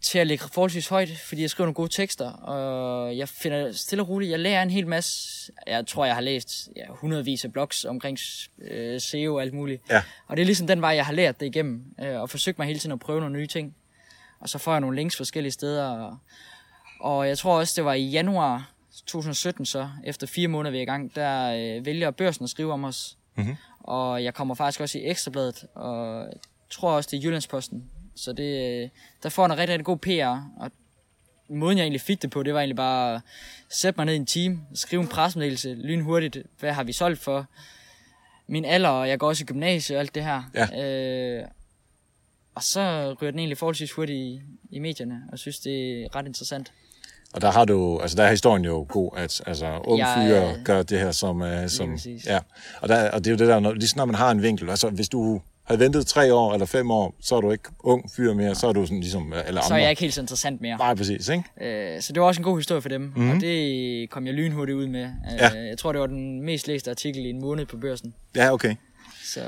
[0.01, 4.03] til at lægge forholdsvis højt, fordi jeg skriver nogle gode tekster, og jeg finder stille
[4.03, 7.53] og roligt, jeg lærer en hel masse, jeg tror, jeg har læst ja, hundredvis af
[7.53, 8.19] blogs omkring
[8.63, 9.83] øh, SEO og alt muligt.
[9.91, 10.03] Ja.
[10.27, 12.67] Og det er ligesom den vej, jeg har lært det igennem, øh, og forsøgt mig
[12.67, 13.75] hele tiden at prøve nogle nye ting.
[14.41, 16.19] Og så får jeg nogle links forskellige steder, og,
[17.01, 18.71] og jeg tror også, det var i januar
[19.07, 22.73] 2017 så, efter fire måneder vi er i gang, der øh, vælger børsen at skrive
[22.73, 23.17] om os.
[23.37, 23.57] Mm-hmm.
[23.81, 27.91] Og jeg kommer faktisk også i Ekstrabladet, og jeg tror også, det er Jyllandsposten.
[28.19, 28.91] Så det,
[29.23, 30.71] der får en rigtig, rigtig god PR, og
[31.49, 33.21] måden jeg egentlig fik det på, det var egentlig bare at
[33.71, 37.47] sætte mig ned i en team, skrive en pressemeddelelse lynhurtigt, hvad har vi solgt for,
[38.47, 40.43] min alder, og jeg går også i gymnasiet og alt det her.
[40.55, 40.85] Ja.
[40.85, 41.45] Øh,
[42.55, 46.27] og så ryger den egentlig forholdsvis hurtigt i, i medierne, og synes, det er ret
[46.27, 46.73] interessant.
[47.33, 50.59] Og der har du, altså der er historien jo god, at altså unge Jeg, fyre
[50.59, 52.39] øh, gør det her som, uh, som ja.
[52.81, 54.71] Og, der, og det er jo det der, når, lige når man har en vinkel,
[54.71, 58.11] altså hvis du havde ventet tre år eller fem år, så er du ikke ung
[58.17, 59.63] fyr mere, så er du sådan ligesom øh, alle andre.
[59.69, 60.77] Så er jeg ikke helt så interessant mere.
[60.79, 61.95] Nej, præcis, ikke?
[61.97, 63.31] Øh, så det var også en god historie for dem, mm-hmm.
[63.31, 65.03] og det kom jeg lynhurtigt ud med.
[65.03, 65.51] Øh, Ja.
[65.69, 68.15] Jeg tror, det var den mest læste artikel i en måned på børsen.
[68.37, 68.75] Ja, okay.
[69.25, 69.41] Så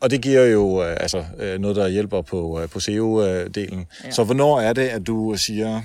[0.00, 3.86] Og det giver jo øh, altså, øh, noget, der hjælper på, øh, på SEO-delen.
[4.04, 4.10] Ja.
[4.10, 5.82] Så hvornår er det, at du siger,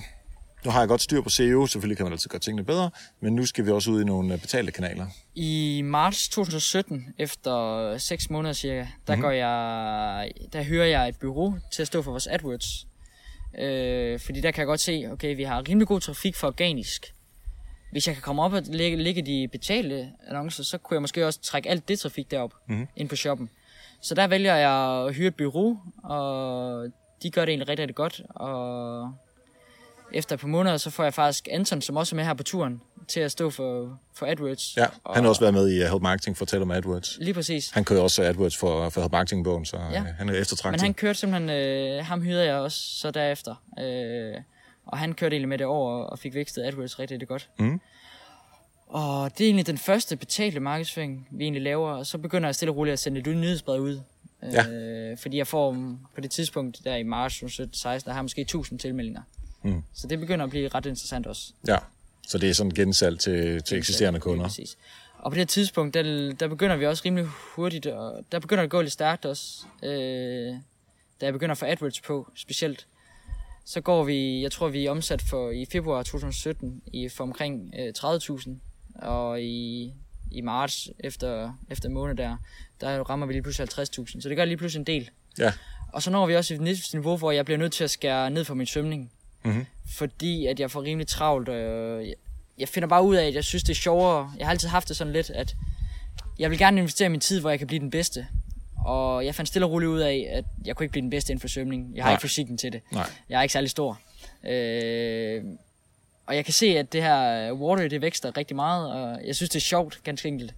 [0.65, 3.35] nu har jeg godt styr på SEO, selvfølgelig kan man altid gøre tingene bedre, men
[3.35, 5.05] nu skal vi også ud i nogle øh, betalte kanaler.
[5.35, 8.91] i marts 2017, efter 6 måneder cirka, der, Mhm.
[9.07, 9.21] mm-hmm.
[9.21, 12.87] går jeg, der hører jeg et bureau til at stå for vores AdWords.
[13.59, 17.13] Øh, fordi der kan jeg godt se, okay, vi har rimelig god trafik for organisk.
[17.91, 21.25] Hvis jeg kan komme op og lægge, lægge de betalte annoncer, så kunne jeg måske
[21.25, 22.75] også trække alt det trafik derop Mhm.
[22.77, 22.87] mm-hmm.
[22.95, 23.49] ind på shoppen.
[24.01, 26.85] Så der vælger jeg at hyre et bureau, og
[27.23, 28.21] de gør det egentlig rigtig, rigtig godt.
[28.29, 29.13] Og
[30.15, 32.43] efter et par måneder, så får jeg faktisk Anton, som også er med her på
[32.43, 34.77] turen, til at stå for, for AdWords.
[34.77, 37.17] Ja, han har også været med i uh, Help Marketing for at tale om AdWords.
[37.21, 37.69] Lige præcis.
[37.69, 39.99] Han kører også AdWords for, for Help Marketing-bogen, så ja.
[39.99, 40.81] Øh, han er eftertragtet.
[40.81, 43.55] Men han kørte simpelthen, øh, ham hyrede jeg også så derefter.
[43.79, 44.41] Øh,
[44.85, 47.49] og han kørte egentlig med det over og fik vækstet AdWords rigtig, rigtig godt.
[47.59, 47.81] Mhm.
[48.87, 51.89] Og det er egentlig den første betalte markedsføring, vi egentlig laver.
[51.89, 53.99] Og så begynder jeg stille og roligt at sende et nyhedsbrev ud.
[54.51, 54.69] Ja.
[54.69, 58.23] Øh, fordi jeg får mm, på det tidspunkt, der i marts 2016, der har jeg
[58.23, 59.21] måske 1000 tilmeldinger.
[59.65, 59.83] Mm.
[59.93, 61.53] Så det begynder at blive ret interessant også.
[61.67, 61.77] Ja,
[62.27, 64.43] så det er sådan gensalg til, til eksisterende kunder.
[64.43, 64.77] Præcis.
[65.17, 68.61] Og på det her tidspunkt, der, der begynder vi også rimelig hurtigt, og der begynder
[68.61, 69.65] det at gå lidt stærkt også.
[69.83, 70.55] Øh,
[71.21, 72.87] da jeg begynder at få AdWords på, specielt,
[73.65, 77.73] så går vi, jeg tror vi er omsat for i februar 2017 i, for omkring
[77.79, 78.49] øh, 30.000,
[78.95, 79.93] og i,
[80.31, 82.37] i marts efter, efter måned der,
[82.81, 85.09] der rammer vi lige pludselig 50.000, så det gør lige pludselig en del.
[85.37, 85.53] Ja,
[85.93, 88.45] Og så når vi også et niveau, hvor jeg bliver nødt til at skære ned
[88.45, 89.11] for min svømning.
[89.45, 89.65] Mhm.
[89.97, 91.49] Fordi at jeg får rimelig travlt.
[91.49, 92.15] Øh, jeg-
[92.57, 94.31] jeg finder bare ud af, at jeg synes, det er sjovere.
[94.37, 95.55] Jeg har altid haft det sådan lidt, at
[96.39, 98.27] jeg vil gerne investere min tid, hvor jeg kan blive den bedste.
[98.85, 101.31] Og jeg fandt stille og roligt ud af, at jeg kunne ikke blive den bedste
[101.31, 101.95] inden for svømning.
[101.95, 102.13] Jeg har Nej.
[102.15, 102.81] ikke fysikken til det.
[102.91, 103.09] nej.
[103.29, 103.99] Jeg er ikke særlig stor.
[104.43, 105.43] Øh,
[106.25, 109.49] og jeg kan se, at det her water, det vækster rigtig meget, og jeg synes,
[109.49, 110.53] det er sjovt, ganske enkelt.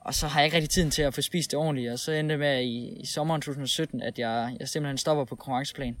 [0.00, 2.12] Og så har jeg ikke rigtig tiden til at få spist det ordentligt, og så
[2.12, 5.96] endte det med i, i sommeren 2017, at jeg, jeg simpelthen stopper på konkurrenceplan,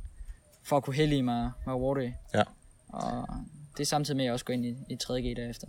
[0.66, 2.10] for at kunne hælde i mig, mig water.
[2.34, 2.42] Ja.
[2.88, 3.28] Og
[3.76, 5.66] det er samtidig med, at jeg også går ind i, i 3G derefter.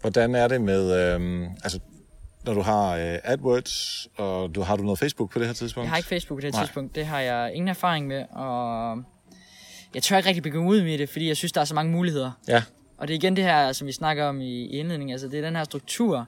[0.00, 1.80] Hvordan er det med, øhm, altså,
[2.44, 5.84] når du har øh, AdWords, og du har du noget Facebook på det her tidspunkt?
[5.84, 6.64] Jeg har ikke Facebook på det her Nej.
[6.66, 6.94] tidspunkt.
[6.94, 9.02] Det har jeg ingen erfaring med, og
[9.94, 11.92] jeg tør ikke rigtig begynde ud med det, fordi jeg synes, der er så mange
[11.92, 12.30] muligheder.
[12.48, 12.62] Ja,
[12.98, 15.38] Og det er igen det her, som vi snakker om i, i indledningen, altså det
[15.38, 16.26] er den her struktur,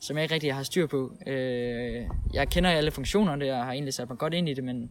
[0.00, 1.12] som jeg ikke rigtig har styr på.
[1.26, 4.90] Øh, jeg kender alle funktionerne, jeg har egentlig sat mig godt ind i det, men,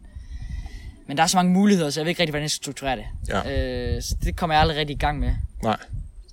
[1.06, 2.96] men der er så mange muligheder, så jeg ved ikke rigtig, hvordan jeg skal strukturere
[2.96, 3.04] det.
[3.28, 3.94] Ja.
[3.96, 5.30] Øh, så det kommer jeg aldrig rigtig i gang med.
[5.62, 5.76] nej.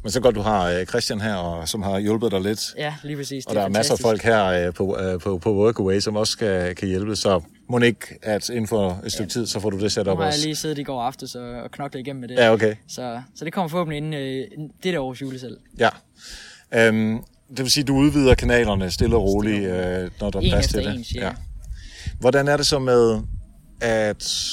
[0.04, 2.60] Men så godt, du har øh, Christian her, og, som har hjulpet dig lidt.
[2.78, 3.46] Ja, lige præcis.
[3.46, 6.32] Og der er masser af folk her øh, på, øh, på, på Workaway, som også
[6.32, 7.16] skal, kan hjælpe.
[7.16, 10.12] Så må ikke, at inden for et stykke tid, så får du det sat Nu
[10.12, 10.46] op har jeg også?
[10.46, 12.36] lige siddet i går aftes og, og knoklet igennem med det.
[12.36, 12.76] Ja, okay.
[12.88, 15.58] Så, så det kommer forhåbentlig inden øh, det der års julesal.
[15.80, 15.90] Ja.
[16.74, 20.50] Øhm, det vil sige, at du udvider kanalerne stille og roligt, øh, når der er
[20.50, 20.96] plads til det.
[20.96, 21.32] en, cirka.
[22.20, 23.22] Hvordan er det så med,
[23.82, 24.50] at...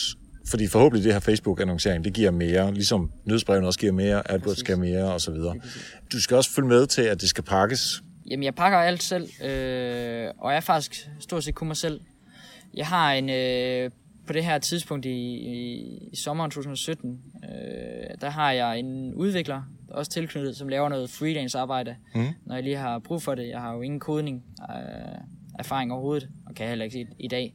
[0.46, 4.78] Fordi forhåbentlig det her Facebook-annoncering, det giver mere, ligesom nyhedsbrevene også giver mere, AdWords giver
[4.78, 5.34] mere osv.
[6.12, 8.02] Du skal også følge med til, at det skal pakkes.
[8.30, 12.00] Jamen, jeg pakker alt selv, øh, og jeg er faktisk stort set kun mig selv.
[12.74, 13.90] Jeg har en, øh,
[14.26, 17.50] på det her tidspunkt i, i, i sommeren 2017, øh,
[18.20, 22.26] der har jeg en udvikler, også tilknyttet, som laver noget freelance arbejde, mm.
[22.46, 23.48] når jeg lige har brug for det.
[23.48, 25.18] Jeg har jo ingen kodning øh,
[25.58, 27.54] erfaring overhovedet, og kan heller ikke i, i dag.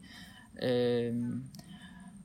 [0.64, 1.14] Øh,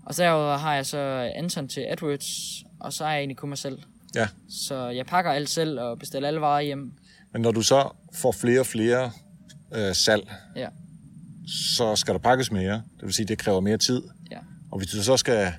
[0.06, 0.98] og så derudover har jeg så
[1.36, 3.78] Anton til AdWords, og så er jeg egentlig kun mig selv.
[4.14, 4.28] Ja.
[4.48, 6.92] Så jeg pakker alt selv og bestiller alle varer hjem.
[7.32, 9.10] Men når du så får flere og flere
[9.74, 10.68] øh, salg, Ja,
[11.74, 12.72] så skal der pakkes mere.
[12.74, 14.02] Det vil sige, det kræver mere tid.
[14.30, 14.38] ja.
[14.72, 15.52] Og hvis du så skal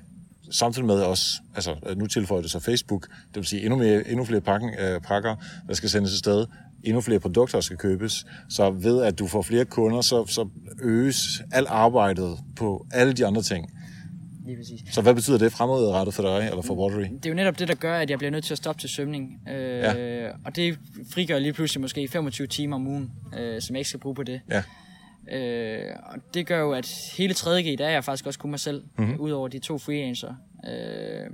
[0.50, 4.24] samtidig med os, altså nu tilføjer du så Facebook, det vil sige endnu, mere, endnu
[4.24, 5.36] flere pakken, øh, pakker,
[5.68, 6.46] der skal sendes afsted,
[6.84, 8.26] endnu flere produkter, skal købes.
[8.48, 10.48] Så ved at du får flere kunder, så, så
[10.82, 13.70] øges alt arbejdet på alle de andre ting.
[14.46, 14.80] Lige præcis.
[14.94, 17.08] Så hvad betyder det fremadrettet for dig, eller for Watery?
[17.12, 18.88] Det er jo netop det, der gør, at jeg bliver nødt til at stoppe til
[18.90, 19.40] svømning.
[19.48, 20.28] Øh, Ja.
[20.44, 20.78] Og det
[21.12, 24.22] frigør lige pludselig måske 25 timer om ugen, øh, som jeg ikke skal bruge på
[24.22, 24.40] det.
[24.50, 24.62] Ja.
[25.38, 28.60] Øh, og det gør jo, at hele 3G, der er jeg faktisk også kun mig
[28.60, 29.06] selv, Mhm.
[29.06, 29.20] mm-hmm.
[29.20, 30.34] udover de to freelancer.
[30.68, 31.30] Øh,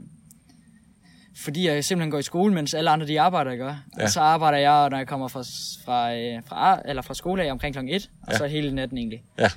[1.45, 3.65] fordi jeg simpelthen går i skole, mens alle andre de arbejder, ikke?
[3.65, 3.75] Ja.
[4.03, 5.41] Og så arbejder jeg, når jeg kommer fra,
[5.85, 7.81] fra, øh, fra, eller fra skole af omkring kl.
[7.89, 8.39] 1, og Ja.
[8.39, 9.23] så hele natten egentlig.
[9.39, 9.49] Ja.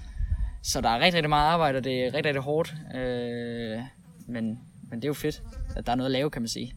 [0.63, 2.73] Så der er rigtig, rigtig meget arbejde, og det er rigtig, rigtig hårdt.
[2.95, 3.79] Øh,
[4.27, 5.41] men, men det er jo fedt,
[5.75, 6.73] at der er noget at lave, kan man sige.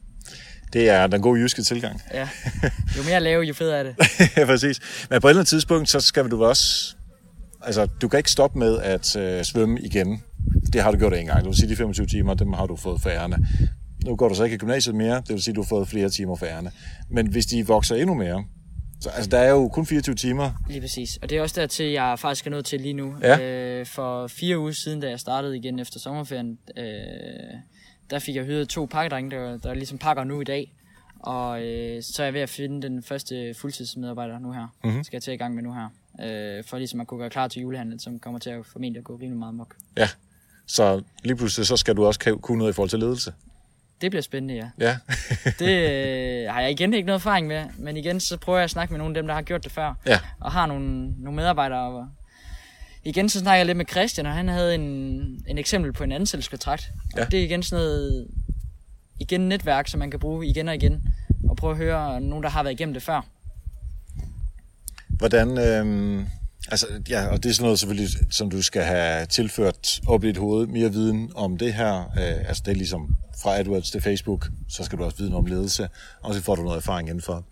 [0.72, 2.02] Det er den gode jyske tilgang.
[2.14, 2.28] Ja.
[2.98, 3.96] Jo mere at lave, jo federe er det.
[4.36, 5.06] ja, præcis.
[5.10, 6.96] Men på et eller andet tidspunkt, så skal du også...
[7.62, 10.22] Altså, du kan ikke stoppe med at øh, svømme igen.
[10.72, 11.38] Det har du gjort en gang.
[11.38, 13.46] Det vil sige, de 25 timer, dem har du fået færrende.
[14.04, 16.08] Nu går du så ikke i gymnasiet mere, det vil sige, du har fået flere
[16.08, 16.70] timer færrende.
[17.10, 18.44] Men hvis de vokser endnu mere,
[19.00, 20.50] så altså, der er jo kun 24 timer.
[20.68, 21.18] Lige præcis.
[21.22, 23.14] Og det er også dertil, jeg faktisk er nødt til lige nu.
[23.22, 23.40] Ja.
[23.40, 26.84] Øh, for fire uger siden, da jeg startede igen efter sommerferien, øh,
[28.10, 30.74] der fik jeg hyret to pakkedrenge, der, der ligesom pakker nu i dag.
[31.20, 34.74] Og øh, så er jeg ved at finde den første fuldtidsmedarbejder nu her.
[34.84, 35.04] Mm-hmm.
[35.04, 35.88] Skal jeg til i gang med nu her.
[36.58, 39.04] Øh, for ligesom at kunne gøre klar til julehandlen, som kommer til at formentlig at
[39.04, 39.76] gå rimelig meget mok.
[39.96, 40.08] Ja.
[40.66, 43.32] Så lige pludselig, så skal du også kunne noget i forhold til ledelse.
[44.00, 44.68] Det bliver spændende, ja.
[44.86, 44.96] Ja.
[45.58, 48.70] Det øh, har jeg igen ikke noget erfaring med, men igen så prøver jeg at
[48.70, 49.94] snakke med nogle af dem, der har gjort det før.
[50.06, 50.18] ja.
[50.40, 51.80] og har nogle, nogle medarbejdere.
[51.80, 52.08] Og
[53.04, 54.80] igen så snakker jeg lidt med Christian, og han havde en,
[55.48, 56.90] en eksempel på en ansættelseskontrakt.
[57.12, 57.24] Og Ja.
[57.24, 58.28] det er igen sådan noget
[59.20, 61.02] igen netværk, som man kan bruge igen og igen.
[61.48, 63.26] Og prøve at høre nogen, der har været igennem det før.
[65.08, 66.26] Hvordan, øhm,
[66.70, 70.26] altså, ja, og det er sådan noget selvfølgelig, som du skal have tilført op i
[70.26, 71.98] dit hoved, mere viden om det her.
[71.98, 75.46] Øh, altså det er ligesom fra AdWords til Facebook, så skal du også vide om
[75.46, 75.88] ledelse,
[76.22, 77.44] og så får du noget erfaring indenfor.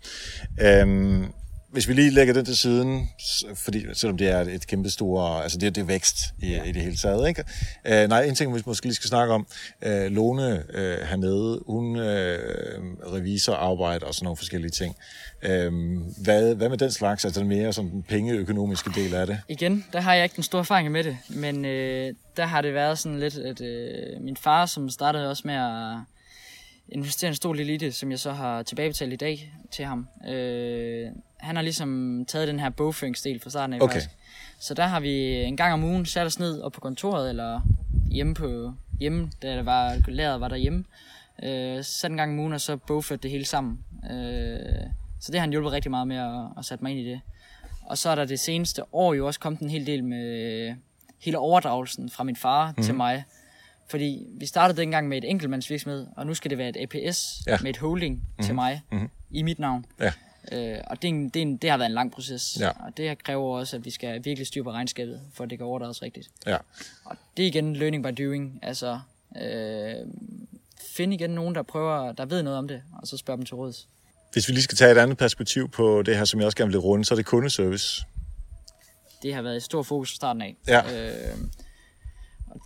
[0.61, 1.25] Øhm,
[1.73, 3.09] hvis vi lige lægger den til siden,
[3.55, 6.63] fordi selvom det er et kæmpe store, altså det, det er vækst i, ja.
[6.63, 7.43] i det hele taget, ikke?
[7.85, 9.47] Øh, nej, en ting, vi måske lige skal snakke om,
[9.81, 12.39] øh, Lone øh, hernede, hun øh,
[13.13, 14.95] revisor, arbejder og sådan nogle forskellige ting.
[15.41, 15.71] Øh,
[16.23, 19.39] hvad, hvad med den slags, altså den mere sådan den pengeøkonomiske del af det?
[19.47, 22.73] Igen, der har jeg ikke den store erfaring med det, men øh, der har det
[22.73, 26.12] været sådan lidt, at øh, min far, som startede også med at
[26.93, 30.07] investere en stor del i det, som jeg så har tilbagebetalt i dag til ham,
[30.27, 31.07] øh,
[31.39, 33.81] han har ligesom taget den her bogføringsdel fra starten af.
[33.81, 33.93] Okay.
[33.93, 34.09] faktisk.
[34.59, 37.61] Så der har vi en gang om ugen sat os ned op på kontoret, eller
[38.11, 40.83] hjemme på hjemme, da det var, læret var derhjemme.
[41.43, 43.79] Øh, sat en gang om ugen, og så bogført det hele sammen.
[44.11, 44.87] Øh,
[45.19, 47.21] så det har han hjulpet rigtig meget med at, at sætte mig ind i det.
[47.85, 50.75] Og så er der det seneste år jo også kommet en hel del med
[51.21, 52.83] hele overdragelsen fra min far mm-hmm.
[52.83, 53.23] til mig.
[53.93, 57.57] Fordi vi startede dengang med et enkeltmandsvirksomhed, og nu skal det være et APS Ja.
[57.61, 58.43] med et holding mm-hmm.
[58.45, 59.09] til mig Mhm.
[59.31, 59.85] i mit navn.
[59.99, 60.11] Ja.
[60.51, 62.57] Øh, og det, er en, det, er en, det har været en lang proces.
[62.59, 62.69] Ja.
[62.69, 65.65] Og det kræver også, at vi skal virkelig styre på regnskabet, for at det kan
[65.67, 66.29] overdrages rigtigt.
[66.47, 66.57] Ja.
[67.05, 68.59] Og det er igen learning by doing.
[68.61, 68.99] Altså,
[69.41, 69.95] øh,
[70.95, 73.55] find igen nogen, der prøver, der ved noget om det, og så spørg dem til
[73.55, 73.87] råds.
[74.33, 76.71] Hvis vi lige skal tage et andet perspektiv på det her, som jeg også gerne
[76.71, 78.05] vil runde, så er det kundeservice.
[79.23, 80.55] Det har været et stort fokus fra starten af.
[80.67, 81.07] Ja.
[81.07, 81.37] Øh,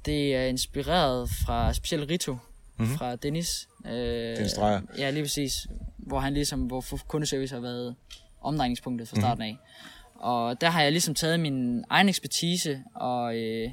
[0.08, 2.32] det er inspireret fra specielt Rito,
[2.78, 2.98] mm-hmm.
[2.98, 3.68] fra Dennis.
[3.86, 4.82] Øh, Dennis Dreyer.
[4.98, 5.68] Ja, lige præcis.
[5.98, 7.96] Hvor han ligesom, hvor kundeservice har været
[8.42, 9.52] omdrejningspunktet fra starten af.
[9.52, 10.22] Mm-hmm.
[10.22, 13.70] Og der har jeg ligesom taget min egen ekspertise og, øh,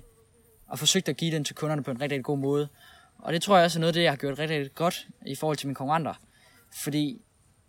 [0.69, 2.69] og forsøgt at give den til kunderne på en rigtig, rigtig god måde.
[3.19, 5.07] Og det tror jeg også er noget af det, jeg har gjort rigtig, rigtig godt
[5.27, 6.15] i forhold til mine konkurrenter.
[6.83, 7.21] Fordi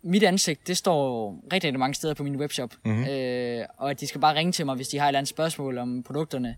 [0.02, 2.74] mit ansigt, det står rigtig, rigtig mange steder på min webshop.
[2.84, 3.04] Mm-hmm.
[3.04, 5.28] Øh, og at de skal bare ringe til mig, hvis de har et eller andet
[5.28, 6.56] spørgsmål om produkterne.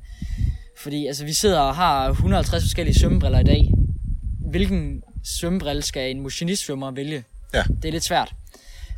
[0.79, 3.71] Fordi altså, vi sidder og har 150 forskellige svømmebriller i dag.
[4.51, 7.25] Hvilken svømmebrille skal en motionistsvømmer vælge?
[7.55, 7.63] Ja.
[7.83, 8.35] Det er lidt svært.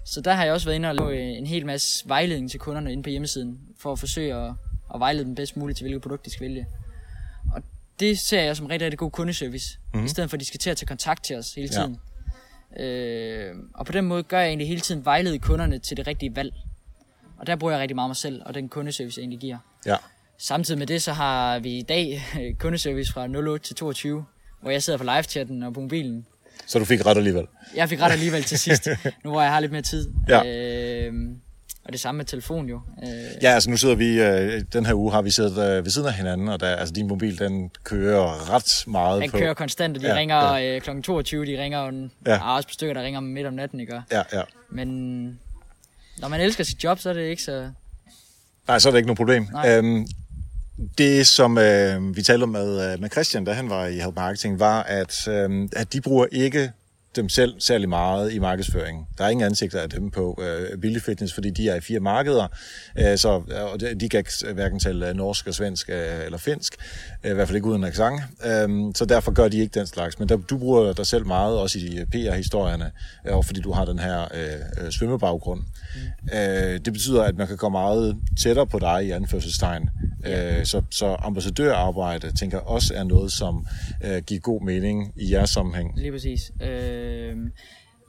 [0.04, 2.92] Så der har jeg også været inde og lave en hel masse vejledning til kunderne
[2.92, 4.52] inde på hjemmesiden, for at forsøge at,
[4.94, 6.66] at vejlede dem bedst muligt til, hvilket produkt de skal vælge.
[7.54, 7.62] Og
[8.00, 10.06] det ser jeg som rigtig, rigtig god kundeservice, mm-hmm.
[10.06, 11.80] i stedet for at de skal til at tage kontakt til os hele Ja.
[11.80, 11.98] tiden.
[12.84, 16.36] Øh, og på den måde gør jeg egentlig hele tiden vejlede kunderne til det rigtige
[16.36, 16.52] valg.
[17.38, 19.58] Og der bruger jeg rigtig meget mig selv, og den kundeservice, jeg egentlig giver.
[19.86, 19.96] Ja.
[20.42, 22.24] Samtidig med det, så har vi i dag
[22.60, 24.24] kundeservice fra 08 til 22,
[24.62, 26.26] hvor jeg sidder på live-chatten og på mobilen.
[26.66, 27.46] Så du fik ret alligevel.
[27.76, 28.88] Jeg fik ret alligevel til sidst,
[29.24, 30.10] nu hvor jeg har lidt mere tid.
[30.28, 30.44] Ja.
[30.46, 31.12] Øh,
[31.84, 32.80] og det samme med telefon jo.
[33.02, 33.08] Øh,
[33.42, 36.08] Ja, altså nu sidder vi, øh, den her uge har vi siddet øh, ved siden
[36.08, 39.38] af hinanden, og der, altså din mobil, den kører ret meget Den på.
[39.38, 40.74] kører konstant, og de Ja, ringer ja.
[40.76, 41.00] øh, kl.
[41.02, 42.32] 22, de ringer en, Ja.
[42.34, 42.54] ja.
[42.56, 44.02] også på stykker, der ringer midt om natten, ikke?
[44.12, 44.42] Ja, ja.
[44.70, 44.88] Men
[46.18, 47.70] når man elsker sit job, så er det ikke så...
[48.68, 49.46] Nej, så er det ikke noget problem.
[49.52, 49.76] Nej.
[49.78, 50.06] Øhm,
[50.98, 54.16] det, som øh, vi talte om med, øh, med Christian, da han var i Help
[54.16, 56.72] Marketing, var, at, øh, at de bruger ikke
[57.16, 59.08] dem selv særlig meget i markedsføring.
[59.18, 62.00] Der er ingen ansigter af dem på øh, Billy Fitness, fordi de er i fire
[62.00, 62.46] markeder,
[62.98, 63.28] øh, så
[63.72, 66.76] og de kan ikke hverken tale norsk og svensk øh, eller finsk,
[67.24, 70.18] øh, i hvert fald ikke uden accent, øh, så derfor gør de ikke den slags.
[70.18, 72.90] Men der, du bruger dig selv meget, også i PR-historierne,
[73.28, 75.60] øh, og fordi du har den her øh, øh, svømmebaggrund.
[75.60, 76.38] Mm.
[76.38, 79.90] Øh, det betyder, at man kan komme meget tættere på dig i anførselstegn.
[80.26, 83.66] Øh, så, så ambassadørarbejde, tænker jeg, også er noget, som
[84.04, 85.92] øh, giver god mening i jeres sammenhæng.
[85.96, 86.52] Lige præcis.
[86.62, 87.36] Øh,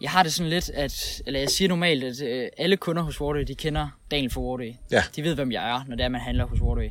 [0.02, 3.22] jeg har det sådan lidt, at, eller jeg siger normalt, at øh, alle kunder hos
[3.22, 4.74] Wardway, de kender Daniel fra Wardway.
[4.92, 5.04] Ja.
[5.16, 6.90] De ved, hvem jeg er, når det er, man handler hos Wardway.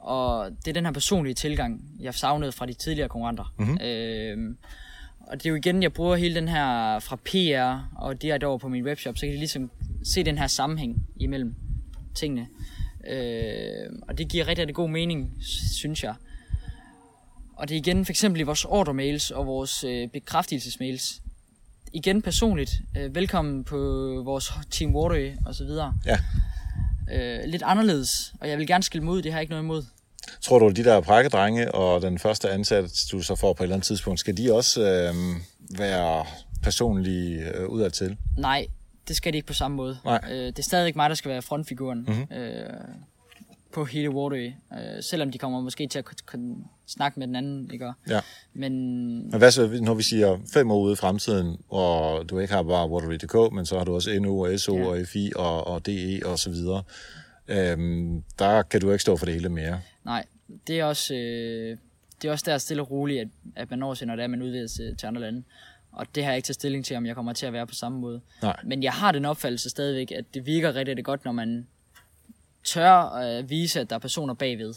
[0.00, 3.54] Og det er den her personlige tilgang, jeg savnede fra de tidligere konkurrenter.
[3.58, 3.78] Mm-hmm.
[3.80, 4.56] Øh,
[5.20, 8.58] og det er jo igen, jeg bruger hele den her fra PR og direkte over
[8.58, 9.70] på min webshop, så kan de ligesom
[10.04, 11.54] se den her sammenhæng imellem
[12.14, 12.46] tingene.
[13.06, 15.32] Øh, og det giver rigtig, rigtig god mening,
[15.72, 16.14] synes jeg.
[17.56, 21.20] Og det er igen for eksempel i vores ordermails og vores øh, bekræftelsesmails.
[21.92, 22.72] Igen personligt.
[22.96, 23.76] Øh, velkommen på
[24.24, 25.94] vores Team Waterway og så videre.
[26.06, 26.18] Ja.
[27.12, 29.84] Øh, lidt anderledes, og jeg vil gerne skille mod, det har jeg ikke noget imod.
[30.40, 33.64] Tror du, at de der prakkedrenge og den første ansat, du så får på et
[33.64, 35.14] eller andet tidspunkt, skal de også øh,
[35.78, 36.26] være
[36.62, 38.16] personlige øh, udadtil?
[38.38, 38.66] Nej,
[39.08, 39.98] det skal det ikke på samme måde.
[40.04, 40.20] Nej.
[40.30, 42.36] Øh, det er stadig ikke mig, der skal være frontfiguren mm-hmm.
[42.36, 42.66] øh,
[43.72, 44.52] på hele Waterway.
[44.72, 46.04] Øh, selvom de kommer måske til at
[46.86, 47.92] snakke med den anden, ikke?
[48.08, 48.20] Ja.
[48.54, 48.72] Men
[49.30, 52.62] Men hvad så, når vi siger fem år ude i fremtiden, og du ikke har
[52.62, 54.86] bare Waterway.dk, men så har du også NO, og SO, Ja.
[54.86, 56.82] og FI, og, og DE, og så videre.
[57.48, 59.80] Øhm, der kan du ikke stå for det hele mere.
[60.04, 60.24] Nej,
[60.66, 61.76] det er også, øh,
[62.22, 64.26] det er også der stille og roligt, at, at man når til, når det er,
[64.26, 65.42] man udvider til, til andre lande.
[65.96, 67.74] Og det har jeg ikke taget stilling til, om jeg kommer til at være på
[67.74, 68.20] samme måde.
[68.42, 68.56] Nej.
[68.64, 71.66] Men jeg har den opfattelse stadigvæk, at det virker rigtig, rigtig godt, når man
[72.64, 74.74] tør at vise, at der er personer bagved.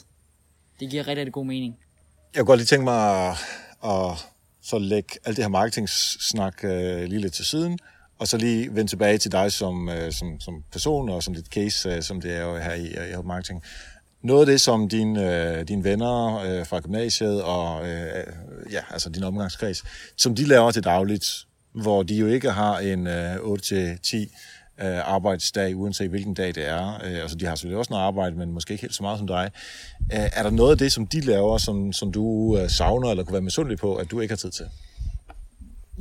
[0.79, 1.77] Det giver rigtig, rigtig god mening.
[2.35, 3.37] Jeg kunne godt lige tænke mig at,
[3.83, 4.25] at
[4.61, 7.79] så lægge alt det her marketing-snak øh, lige lidt til siden,
[8.19, 11.45] og så lige vende tilbage til dig som, øh, som, som person og som dit
[11.45, 13.63] case, øh, som det er jo her i, i Help Marketing.
[14.23, 18.23] Noget af det, som dine, øh, dine venner øh, fra gymnasiet og øh,
[18.71, 19.83] ja, altså din omgangskreds,
[20.17, 21.25] som de laver til dagligt,
[21.73, 24.17] hvor de jo ikke har en øh, 8-10
[24.85, 26.93] øh, arbejdsdag, uanset hvilken dag det er.
[27.05, 29.27] Øh, altså, de har selvfølgelig også noget arbejde, men måske ikke helt så meget som
[29.27, 29.51] dig.
[30.13, 33.23] Øh, er der noget af det, som de laver, som, som du øh, savner, eller
[33.23, 34.65] kunne være misundelig på, at du ikke har tid til?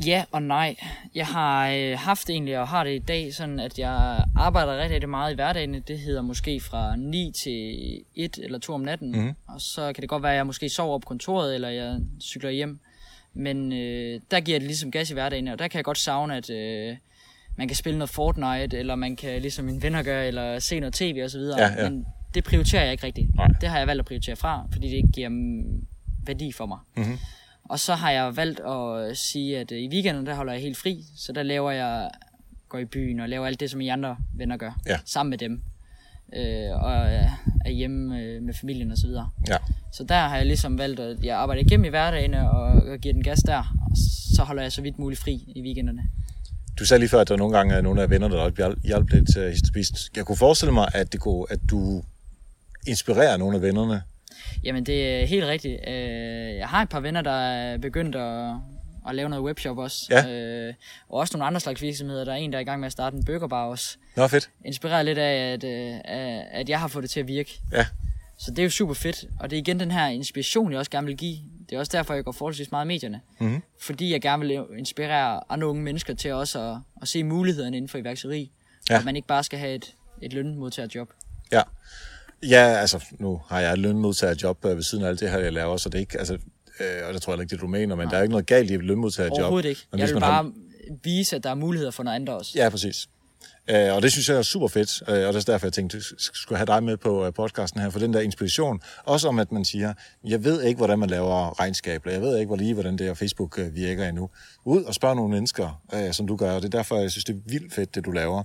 [0.04, 0.76] Ja og nej.
[1.14, 4.94] Jeg har øh, haft egentlig, og har det i dag, sådan at jeg arbejder rigtig,
[4.94, 5.82] rigtig meget i hverdagen.
[5.88, 7.76] Det hedder måske fra 9 til
[8.14, 9.12] 1 eller 2 om natten.
[9.12, 9.32] Mm.
[9.48, 12.50] Og så kan det godt være, at jeg måske sover på kontoret, eller jeg cykler
[12.50, 12.78] hjem.
[13.34, 16.36] Men øh, der giver det ligesom gas i hverdagen, og der kan jeg godt savne,
[16.36, 16.96] at øh,
[17.56, 20.94] man kan spille noget Fortnite, eller man kan ligesom mine venner gøre, eller se noget
[20.94, 21.60] tv og så videre.
[21.60, 21.90] Ja, ja.
[21.90, 23.34] Men det prioriterer jeg ikke rigtigt.
[23.34, 23.48] Nej.
[23.60, 25.86] Det har jeg valgt at prioritere fra, fordi det ikke giver mm,
[26.26, 26.78] værdi for mig.
[26.96, 27.18] Mm-hmm.
[27.68, 30.76] Og så har jeg valgt at sige, at øh, i weekenden, der holder jeg helt
[30.76, 31.04] fri.
[31.16, 32.10] Så der laver jeg,
[32.68, 34.80] går i byen og laver alt det, som I andre venner gør.
[34.86, 34.98] Ja.
[35.04, 35.62] Sammen med dem.
[36.36, 36.92] Øh, og
[37.64, 39.30] er hjemme øh, med familien og så videre.
[39.48, 39.56] Ja.
[39.92, 43.12] Så der har jeg ligesom valgt, at jeg arbejder igennem i hverdagen og, og giver
[43.12, 43.58] den gas der.
[43.90, 43.96] Og
[44.36, 46.02] så holder jeg så vidt muligt fri i weekenderne.
[46.78, 49.32] Du sagde lige før, at der nogle gange er nogle af vennerne, der hjalp lidt
[49.32, 50.16] til historisk.
[50.16, 52.02] Jeg kunne forestille mig, at, det kunne, at du
[52.86, 54.02] inspirerer nogle af vennerne.
[54.64, 55.80] Jamen det er helt rigtigt.
[55.88, 58.54] Øh, jeg har et par venner, der er begyndt at,
[59.08, 60.06] at lave noget webshop også.
[60.10, 60.28] Ja.
[60.28, 60.74] Øh,
[61.08, 62.24] og også nogle andre slags virksomheder.
[62.24, 63.96] Der er en, der er i gang med at starte en burgerbar også.
[64.16, 64.50] Nå, fedt.
[64.64, 66.00] inspireret lidt af, at, øh,
[66.50, 67.60] at jeg har fået det til at virke.
[67.72, 67.86] Ja.
[68.38, 70.90] Så det er jo super fedt, og det er igen den her inspiration, jeg også
[70.90, 71.36] gerne vil give.
[71.68, 73.20] Det er også derfor, jeg går forholdsvis meget i medierne.
[73.40, 73.62] Mhm.
[73.80, 77.88] Fordi jeg gerne vil inspirere andre unge mennesker til også at, at se mulighederne inden
[77.88, 78.50] for iværksætteri.
[78.90, 78.98] Ja.
[78.98, 81.08] At man ikke bare skal have et, et lønmodtagerjob.
[81.52, 81.62] Ja.
[82.48, 85.76] Ja, altså, nu har jeg lønmodtagerjob øh, ved siden af alt det her, jeg laver,
[85.76, 86.34] så det er ikke, altså,
[86.80, 88.10] øh, og det tror jeg ikke, det du mener, men Nej.
[88.10, 89.38] der er ikke noget galt i et lønmodtagerjob.
[89.38, 89.80] Overhovedet ikke.
[89.92, 90.52] Men Jeg vil man har- bare
[91.04, 92.52] vise, at der er muligheder for noget andet også.
[92.54, 93.08] Ja, præcis.
[93.70, 96.02] Øh, og det synes jeg er super fedt, øh, og det er derfor, jeg tænkte,
[96.18, 98.80] skulle have dig med på øh, podcasten her, for den der inspiration.
[99.04, 99.94] Også om, at man siger,
[100.24, 103.06] jeg ved ikke, hvordan man laver regnskab, eller jeg ved ikke, hvor lige, hvordan det
[103.06, 104.30] her Facebook virker endnu.
[104.64, 107.24] Ud og spørge nogle mennesker, øh, som du gør, og det er derfor, jeg synes,
[107.24, 108.42] det er vildt fedt, det du laver.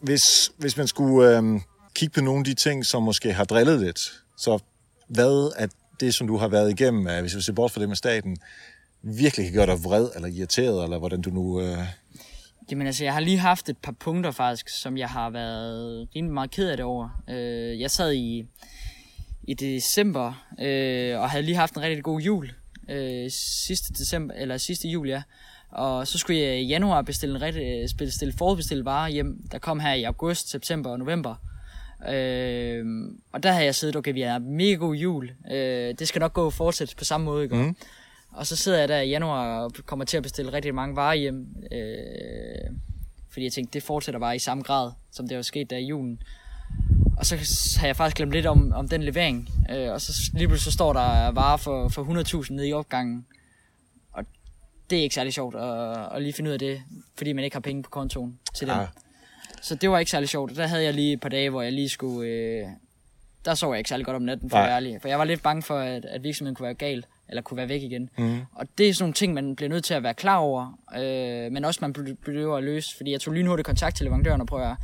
[0.00, 1.60] Hvis, hvis man skulle øh,
[1.94, 4.58] kigge på nogle af de ting, som måske har drillet lidt, så
[5.08, 5.66] hvad er
[6.00, 8.36] det, som du har været igennem, hvis vi ser bort fra det med staten,
[9.02, 11.60] virkelig kan gøre dig vred eller irriteret, eller hvordan du nu...
[11.60, 11.78] Øh,
[12.70, 16.34] Jamen altså, jeg har lige haft et par punkter faktisk, som jeg har været rimelig
[16.34, 17.22] meget ked af det over.
[17.28, 18.44] Øh, jeg sad i,
[19.42, 22.52] i december øh, og havde lige haft en rigtig god jul.
[22.88, 25.22] Øh, sidste december, eller sidste jul, ja.
[25.70, 29.58] Og så skulle jeg i januar bestille en rigtig, øh, bestille forudbestille varer hjem, der
[29.58, 31.34] kom her i august, september og november.
[32.08, 32.86] Øh,
[33.32, 35.30] og der havde jeg siddet, okay, vi har en mega god jul.
[35.50, 37.56] Øh, det skal nok gå fortsætte på samme måde, ikke?
[37.56, 37.76] Mm.
[38.32, 41.14] Og så sidder jeg der i januar og kommer til at bestille rigtig mange varer
[41.14, 41.46] hjem.
[41.72, 42.70] Øh,
[43.30, 45.84] fordi jeg tænkte, det fortsætter bare i samme grad, som det var sket der i
[45.84, 46.22] julen.
[47.18, 47.36] Og så
[47.80, 49.48] har jeg faktisk glemt lidt om, om den levering.
[49.70, 53.26] Øh, og så lige pludselig så står der varer for, for 100.000 nede i opgangen.
[54.12, 54.24] Og
[54.90, 56.82] det er ikke særlig sjovt at, at lige finde ud af det,
[57.16, 58.76] fordi man ikke har penge på kontoen til dem.
[58.76, 58.86] Ah.
[59.64, 60.56] Så det var ikke særlig sjovt.
[60.56, 62.28] Der havde jeg lige et par dage, hvor jeg lige skulle...
[62.30, 62.66] Øh,
[63.44, 64.68] der sov jeg ikke særlig godt om natten, for at Nej.
[64.68, 64.98] være ærlig.
[65.00, 67.68] For jeg var lidt bange for, at, at virksomheden kunne være gal, eller kunne være
[67.68, 68.10] væk igen.
[68.18, 68.38] Mm.
[68.52, 71.52] Og det er sådan nogle ting, man bliver nødt til at være klar over, øh,
[71.52, 71.92] men også man
[72.24, 72.96] behøver at løse.
[72.96, 74.76] Fordi jeg tog lynhurtigt kontakt til leverandøren og prøver at...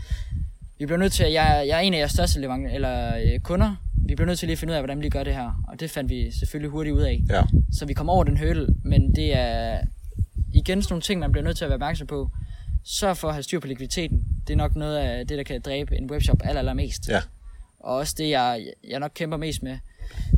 [0.79, 1.33] Vi bliver nødt til at...
[1.33, 3.77] Jeg, jeg er en af jeres største leverandører, eller øh, kunder.
[4.07, 5.65] Vi bliver nødt til lige at finde ud af, hvordan vi gør det her.
[5.69, 7.21] Og det fandt vi selvfølgelig hurtigt ud af.
[7.29, 7.43] ja.
[7.73, 9.81] Så vi kom over den hurdle, men det er
[10.55, 12.31] igen sådan nogle ting, man bliver nødt til at være opmærksom på.
[12.85, 14.25] Sørg for at have styr på likviditeten.
[14.47, 17.09] Det er nok noget af det, der kan dræbe en webshop aller, allermest.
[17.09, 17.23] Ja.
[17.81, 19.79] Og også det, jeg, jeg nok kæmper mest med.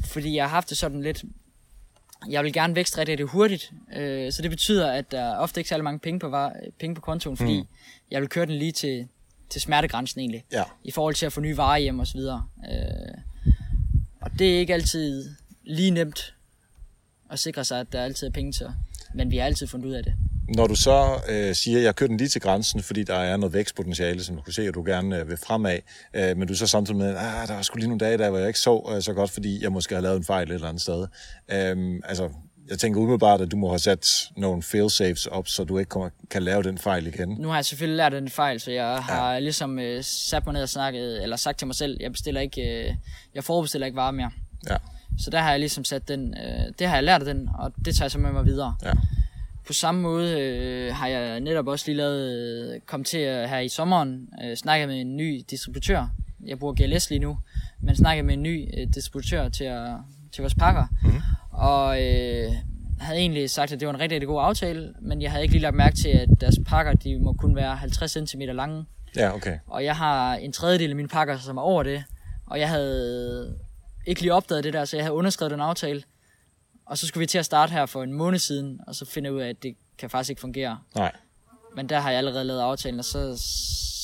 [0.05, 1.25] Fordi jeg har haft det sådan lidt...
[2.31, 3.73] Jeg vil gerne rigtig, rigtig hurtigt.
[3.97, 6.95] Øh, så det betyder, at der er ofte ikke særlig mange penge på, var, penge
[6.95, 7.67] på kontoen, fordi mm.
[8.11, 9.09] jeg vil køre den lige til,
[9.51, 10.45] til smertegrænsen egentlig.
[10.53, 10.63] Ja.
[10.85, 12.47] I forhold til at få nye varer hjem og så videre.
[12.73, 13.15] Øh,
[14.21, 15.35] og det er ikke altid
[15.65, 16.35] lige nemt
[17.31, 18.67] at sikre sig, at der altid er penge til.
[19.15, 20.15] Men vi har altid fundet ud af det.
[20.49, 23.37] Når du så øh, siger, at jeg kører den lige til grænsen, fordi der er
[23.37, 25.79] noget vækstpotentiale, som du kan se, at du gerne øh, vil fremad,
[26.15, 28.39] øh, men du så samtidig med, at der var sgu lige nogle dage, der hvor
[28.39, 30.69] jeg ikke sov øh, så godt, fordi jeg måske har lavet en fejl et eller
[30.69, 31.07] andet sted.
[31.53, 32.31] Øh, altså,
[32.71, 36.09] jeg tænker umiddelbart, at du må have sat nogle fail-safes op, så du ikke kommer,
[36.31, 37.29] kan lave den fejl igen.
[37.29, 39.39] Nu har jeg selvfølgelig lært den fejl, så jeg har ja.
[39.39, 42.63] ligesom øh, sat mig ned og snakket, eller sagt til mig selv, jeg bestiller ikke,
[42.63, 42.95] øh,
[43.35, 44.31] jeg forbestiller ikke varer mere.
[44.71, 44.77] Ja,
[45.19, 47.73] Så der har jeg ligesom sat den, øh, det har jeg lært af den, og
[47.85, 48.75] det tager jeg så med mig videre.
[48.83, 48.93] ja,
[49.67, 52.31] På samme måde øh, har jeg netop også lige lavet,
[52.75, 56.07] øh, kom til at her i sommeren, øh, snakke med en ny distributør.
[56.47, 57.39] Jeg bruger GLS lige nu,
[57.81, 59.89] men snakke med en ny øh, distributør til, at,
[60.33, 60.87] til vores pakker.
[61.03, 61.21] Mm-hmm.
[61.51, 62.53] Og øh,
[63.01, 65.55] havde egentlig sagt, at det var en rigtig, rigtig god aftale, men jeg havde ikke
[65.55, 68.85] lige lagt mærke til, at deres pakker, de må kun være 50 cm lange.
[69.17, 69.59] ja, okay.
[69.67, 72.05] Og jeg har en tredjedel af mine pakker, som er over det.
[72.47, 73.57] Og jeg havde
[74.07, 76.03] ikke lige opdaget det der, så jeg havde underskrevet den aftale.
[76.93, 79.33] Og så skulle vi til at starte her for en måned siden, og så finde
[79.33, 80.79] ud af, at det kan faktisk ikke fungere.
[80.95, 81.13] Nej,
[81.77, 83.35] Men der har jeg allerede lavet aftalen, og så,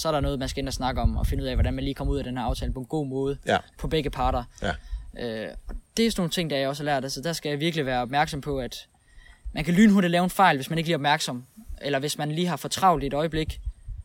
[0.00, 1.74] så er der noget, man skal ind og snakke om, og finde ud af, hvordan
[1.74, 4.10] man lige kommer ud af den her aftale på en god måde ja, på begge
[4.10, 4.44] parter.
[4.62, 4.72] ja,
[5.18, 7.04] Øh, og det er sådan nogle ting, der jeg også har lært.
[7.04, 8.86] Altså, der skal jeg virkelig være opmærksom på, at
[9.52, 11.44] man kan lynhurtigt lave en fejl, hvis man ikke lige er opmærksom.
[11.82, 13.60] Eller hvis man lige har for travlt i et øjeblik,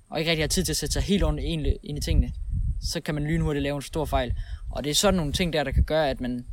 [0.10, 2.34] og ikke rigtig har tid til at sætte sig helt ordentligt ind i tingene,
[2.82, 4.34] så kan man lynhurtigt lave en stor fejl.
[4.70, 6.46] Og det er sådan nogle ting der, der kan gøre, at man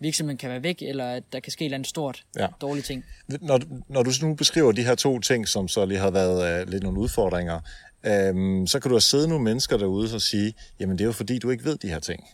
[0.00, 2.46] virksomheden kan være væk, eller at der kan ske et eller andet stort Ja.
[2.60, 3.04] dårligt ting.
[3.28, 6.68] Når, når du nu beskriver de her to ting, som så lige har været øh,
[6.68, 7.60] lidt nogle udfordringer,
[8.06, 11.12] øhm, så kan du have siddet nogle mennesker derude og sige, jamen det er jo
[11.12, 12.24] fordi, du ikke ved de her ting.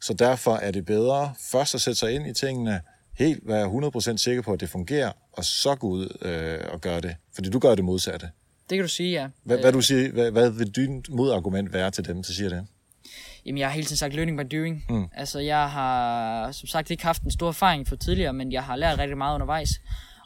[0.00, 2.80] Så derfor er det bedre først at sætte sig ind i tingene,
[3.18, 7.00] helt være 100% sikker på, at det fungerer, og så gå ud øh, og gøre
[7.00, 7.16] det.
[7.34, 8.30] Fordi du gør det modsatte.
[8.70, 9.28] Det kan du sige, ja.
[9.44, 12.66] Hvad, hvad, du siger, hvad, hvad vil din modargument være til dem, der siger det?
[13.46, 14.84] Jamen, jeg har hele tiden sagt learning by doing.
[14.88, 15.08] Mm.
[15.16, 18.76] Altså, jeg har som sagt ikke haft en stor erfaring for tidligere, men jeg har
[18.76, 19.70] lært rigtig meget undervejs.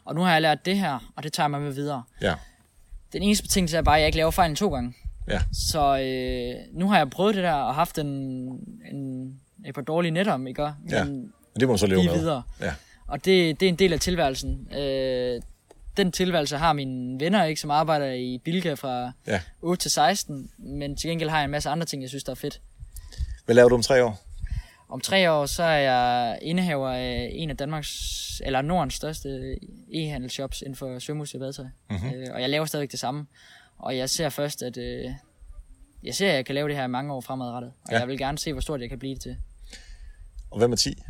[0.05, 2.03] Og nu har jeg lært det her, og det tager jeg med mig videre.
[2.21, 2.33] Ja,
[3.13, 4.93] Den eneste betingelse er bare, at jeg ikke laver fejlen to gange.
[5.29, 8.07] ja, Så øh, nu har jeg prøvet det der, og haft en,
[8.91, 9.27] en,
[9.65, 10.61] et par dårlige netter, ikke?
[10.61, 11.03] Men ja.
[11.03, 12.13] Men det må så leve med.
[12.13, 12.43] videre.
[12.61, 12.73] Ja,
[13.07, 14.67] Og det, det er en del af tilværelsen.
[14.77, 15.41] Øh,
[15.97, 19.41] den tilværelse har mine venner, ikke, som arbejder i Bilka fra ja.
[19.61, 22.31] 8 til 16, men til gengæld har jeg en masse andre ting, jeg synes, der
[22.31, 22.61] er fedt.
[23.45, 24.21] Hvad laver du om tre år?
[24.89, 29.55] Om tre år, så er jeg indehaver af en af Danmarks, eller Nordens største
[29.93, 31.65] e-handelsshops inden for sømmus og badetøj.
[31.89, 31.99] Mhm.
[31.99, 32.13] Mm-hmm.
[32.13, 33.27] Øh, og jeg laver stadigvæk det samme.
[33.77, 35.11] Og jeg ser først, at øh,
[36.03, 37.71] jeg ser, at jeg kan lave det her i mange år fremadrettet.
[37.85, 37.99] Og Ja.
[37.99, 39.37] jeg vil gerne se, hvor stort jeg kan blive det til.
[40.51, 41.03] Og hvad med 10?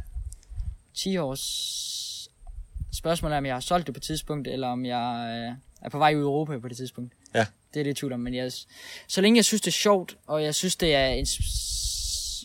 [0.94, 2.30] 10 års
[2.94, 5.90] spørgsmål er, om jeg har solgt det på et tidspunkt, eller om jeg øh, er
[5.90, 7.14] på vej ud i Europa på det tidspunkt.
[7.34, 7.46] Ja.
[7.74, 8.52] Det er det i tvivl om, men jeg,
[9.08, 11.26] så længe jeg synes, det er sjovt, og jeg synes, det er en,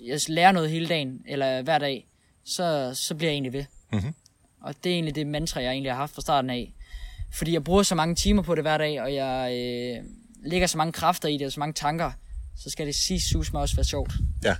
[0.06, 2.06] jeg lærer noget hele dagen, eller hver dag,
[2.44, 3.64] så, så bliver jeg egentlig ved.
[3.92, 4.14] Mhm.
[4.62, 6.74] Og det er egentlig det mantra, jeg egentlig har haft fra starten af.
[7.32, 10.04] Fordi jeg bruger så mange timer på det hver dag, og jeg øh,
[10.44, 12.12] lægger så mange kræfter i det, og så mange tanker,
[12.56, 14.12] så skal det sige sus mig også være sjovt.
[14.44, 14.56] Ja,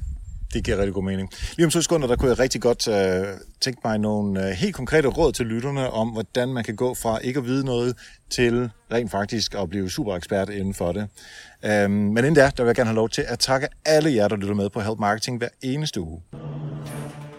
[0.53, 1.31] det giver rigtig god mening.
[1.57, 3.27] Lige om to sekunder, der kunne jeg rigtig godt øh,
[3.61, 7.19] tænke mig nogle øh, helt konkrete råd til lytterne om, hvordan man kan gå fra
[7.19, 7.97] ikke at vide noget
[8.31, 11.09] til rent faktisk at blive super ekspert inden for det.
[11.65, 14.29] Øhm, men inden da, der vil jeg gerne have lov til at takke alle jer,
[14.29, 16.23] der lytter med på Help Marketing hver eneste uge.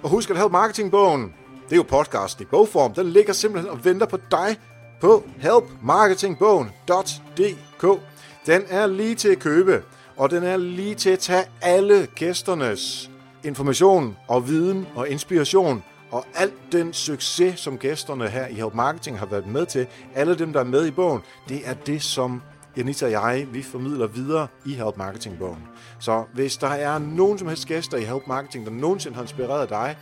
[0.03, 1.33] Og husk at Help Marketing-bogen,
[1.63, 4.57] det er jo podcasten i bogform, den ligger simpelthen og venter på dig
[5.01, 8.01] på helpmarketingbogen.dk.
[8.45, 9.81] Den er lige til at købe,
[10.17, 13.11] og den er lige til at tage alle gæsternes
[13.43, 19.19] information og viden og inspiration og alt den succes, som gæsterne her i Help Marketing
[19.19, 22.41] har været med til, alle dem, der er med i bogen, det er det, som
[22.77, 25.63] Janita og jeg, vi formidler videre i Help Marketing-bogen.
[25.99, 29.69] Så hvis der er nogen som helst gæster i Help Marketing, der nogensinde har inspireret
[29.69, 29.97] dig,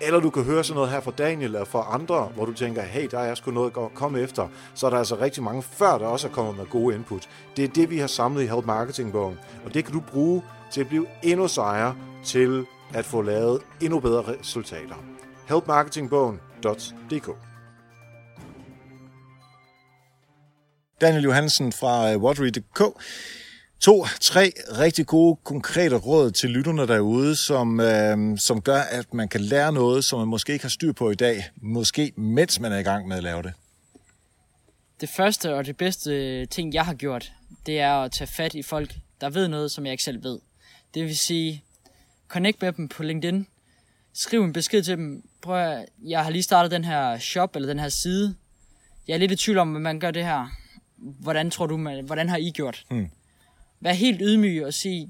[0.00, 2.82] eller du kan høre sådan noget her fra Daniel eller fra andre, hvor du tænker,
[2.82, 5.98] hey, der er sgu noget at komme efter, så er der altså rigtig mange før,
[5.98, 7.28] der også er kommet med gode input.
[7.56, 10.42] Det er det, vi har samlet i Help Marketing-bogen, og det kan du bruge
[10.72, 14.94] til at blive endnu sejere til at få lavet endnu bedre resultater.
[15.48, 17.30] helpmarketingbogen.dk
[21.00, 22.82] Daniel Johansen fra øh, Watery.dk.
[23.80, 29.28] To, tre rigtig gode, konkrete råd til lytterne derude, som, øh, som gør, at man
[29.28, 32.72] kan lære noget, som man måske ikke har styr på i dag, måske mens man
[32.72, 33.52] er i gang med at lave det.
[35.00, 37.32] Det første og det bedste ting, jeg har gjort,
[37.66, 40.38] det er at tage fat i folk, der ved noget, som jeg ikke selv ved.
[40.94, 41.64] Det vil sige,
[42.28, 43.46] connect med dem på LinkedIn.
[44.12, 45.22] Skriv en besked til dem.
[45.42, 48.34] Prøv at, jeg har lige startet den her shop, eller den her side.
[49.08, 50.46] Jeg er lidt i tvivl om, hvordan man gør det her.
[50.96, 52.84] Hvordan tror du, man, hvordan har I gjort?
[52.90, 53.10] Hmm.
[53.80, 55.08] Vær helt ydmyg og sige,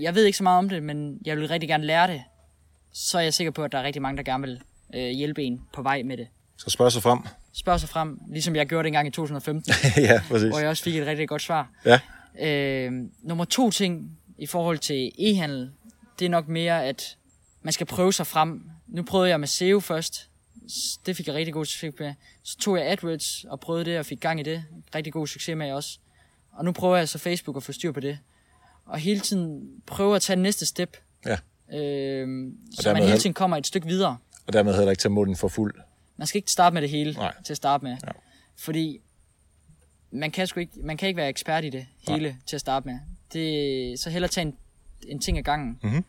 [0.00, 2.22] jeg ved ikke så meget om det, men jeg vil rigtig gerne lære det.
[2.92, 4.60] Så er jeg sikker på, at der er rigtig mange, der gerne vil
[4.94, 6.26] øh, hjælpe en på vej med det.
[6.56, 7.18] Så spørg sig frem.
[7.52, 10.48] Spørg sig frem, ligesom jeg gjorde det engang i 2015 ja, præcis.
[10.48, 11.70] hvor jeg også fik et rigtig godt svar.
[11.84, 12.00] Ja.
[12.40, 12.92] Øh,
[13.22, 15.70] nummer to ting i forhold til e-handel,
[16.18, 17.16] det er nok mere, at
[17.62, 18.70] man skal prøve sig frem.
[18.86, 20.28] Nu prøvede jeg med SEO først.
[21.06, 22.14] Det fik jeg rigtig god succes med.
[22.42, 24.64] Så tog jeg AdWords og prøvede det og fik gang i det.
[24.94, 25.98] Rigtig god succes med også.
[26.56, 28.18] Og nu prøver jeg så Facebook at få styr på det.
[28.86, 30.96] Og hele tiden prøve at tage næste step.
[31.26, 31.38] Ja.
[31.78, 34.16] Øh, så man hele hel- tiden kommer et stykke videre.
[34.46, 35.74] Og dermed heller ikke tage munden for fuld.
[36.16, 37.34] Man skal ikke starte med det hele Nej.
[37.44, 37.96] til at starte med.
[38.06, 38.12] Ja.
[38.56, 39.00] Fordi
[40.10, 42.88] man kan, sgu ikke, man kan ikke være ekspert i det hele til at starte
[42.88, 42.98] med.
[43.32, 44.56] Det, så hellere tage en,
[45.08, 45.78] en ting ad gangen.
[45.82, 46.04] Mhm.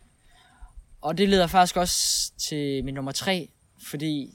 [1.02, 3.50] Og det leder faktisk også til min nummer tre,
[3.88, 4.34] fordi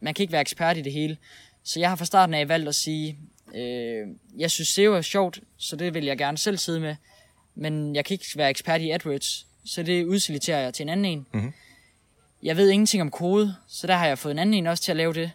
[0.00, 1.16] man kan ikke være ekspert i det hele.
[1.64, 3.18] Så jeg har fra starten af valgt at sige,
[3.54, 6.96] øh, jeg synes SEO er sjovt, så det vil jeg gerne selv sidde med.
[7.54, 11.04] Men jeg kan ikke være ekspert i AdWords, så det udsiliterer jeg til en anden
[11.04, 11.26] en.
[11.32, 11.52] Mhm.
[12.42, 14.92] Jeg ved ingenting om kode, så der har jeg fået en anden en også til
[14.92, 15.30] at lave det.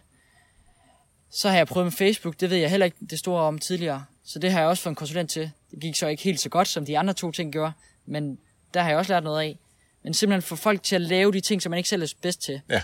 [1.30, 4.04] Så har jeg prøvet med Facebook, det ved jeg heller ikke det store om tidligere.
[4.24, 5.50] Så det har jeg også fået en konsulent til.
[5.70, 7.72] Det gik så ikke helt så godt, som de andre to ting gjorde,
[8.06, 8.38] men
[8.74, 9.58] der har jeg også lært noget af.
[10.02, 12.42] Men simpelthen få folk til at lave de ting, som man ikke selv er bedst
[12.42, 12.60] til.
[12.68, 12.82] Ja.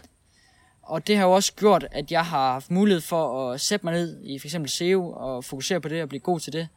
[0.83, 3.95] Og det har jo også gjort, at jeg har haft mulighed for at sætte mig
[3.95, 6.69] ned i eksempel SEO og fokusere på det og blive god til det.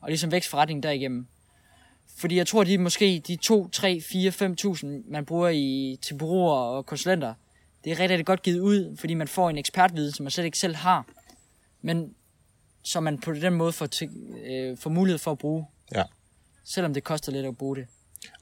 [0.00, 1.26] Og ligesom vækst forretningen derigennem.
[2.16, 4.30] Fordi jeg tror, de måske de 2, 3, 4,
[5.04, 7.34] 5.000, man bruger i, til bureauer og konsulenter,
[7.84, 10.44] det er rigtig, rigtig godt givet ud, fordi man får en ekspertviden, som man slet
[10.44, 11.06] ikke selv har.
[11.82, 12.14] Men
[12.82, 14.10] som man på den måde får, til,
[14.46, 16.02] øh, får mulighed for at bruge, Ja.
[16.64, 17.86] selvom det koster lidt at bruge det.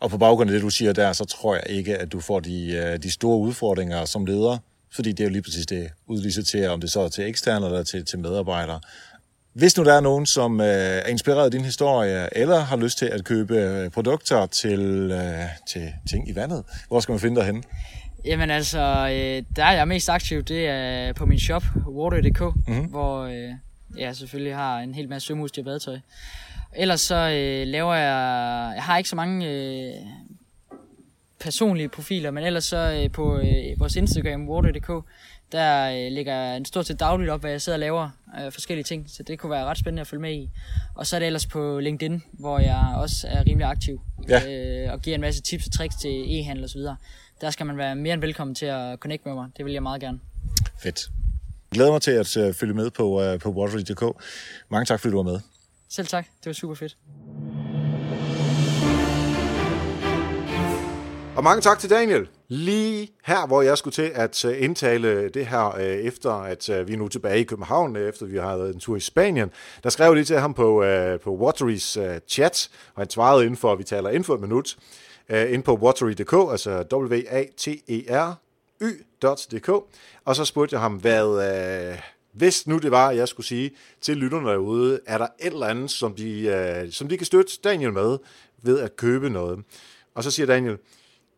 [0.01, 2.41] Og på baggrund af det, du siger der, så tror jeg ikke, at du får
[2.41, 4.59] de, øh, de store udfordringer som leder,
[4.97, 7.83] fordi det er jo lige præcis det udliciterer, om det så er til eksterne eller
[7.83, 8.81] til, til medarbejdere.
[9.53, 12.99] Hvis nu der er nogen, som øh, er inspireret af din historie, eller har lyst
[12.99, 14.81] til at købe øh, produkter til,
[15.13, 17.63] øh, til ting i vandet, hvor skal man finde dig henne?
[18.25, 22.85] Jamen altså, øh, der er jeg mest aktiv, det er på min shop, water.dk, mm-hmm.
[22.85, 23.51] hvor øh,
[23.99, 25.99] jeg selvfølgelig har en hel masse svømmeudstyr og badetøj.
[26.77, 29.93] Ellers så øh, laver jeg, jeg har ikke så mange øh,
[31.51, 35.05] personlige profiler, men ellers så øh, på øh, vores Instagram, water.dk,
[35.53, 38.53] der øh, lægger jeg en stort set dagligt op, hvad jeg sidder og laver øh,
[38.53, 40.51] forskellige ting, så det kunne være ret spændende at følge med i.
[40.95, 44.41] Og så er det ellers på LinkedIn, hvor jeg også er rimelig aktiv Ja.
[44.87, 46.97] øh, og giver en masse tips og tricks til e-handel videre.
[47.41, 49.49] Der skal man være mere end velkommen til at connecte med mig.
[49.57, 50.19] Det vil jeg meget gerne.
[50.83, 51.01] Fedt.
[51.71, 54.23] Jeg glæder mig til at øh, følge med på, øh, på Watery.dk.
[54.71, 55.41] Mange tak, fordi du var med.
[55.89, 56.27] Selv tak.
[56.41, 56.97] Det var super fedt.
[61.37, 62.29] Og mange tak til Daniel.
[62.49, 66.89] Lige her, hvor jeg skulle til at øh, indtale det her, øh, efter at øh,
[66.89, 69.51] vi er nu tilbage i København, efter vi har været en tur i Spanien,
[69.83, 70.85] der skrev jeg lige til ham på,
[71.25, 74.77] på Waterys chat, og han svarede inden for, at vi taler inden for et minut,
[75.31, 77.99] ind på watery.dk, altså W-A-T-E-R-Y.dk,
[80.25, 81.97] og så spurgte jeg ham, hvad,
[82.33, 83.71] hvis nu det var, jeg skulle sige
[84.01, 87.93] til lytterne derude, er der et eller andet, som de, som de kan støtte Daniel
[87.93, 88.19] med
[88.63, 89.59] ved at købe noget.
[90.15, 90.79] Og så siger Daniel,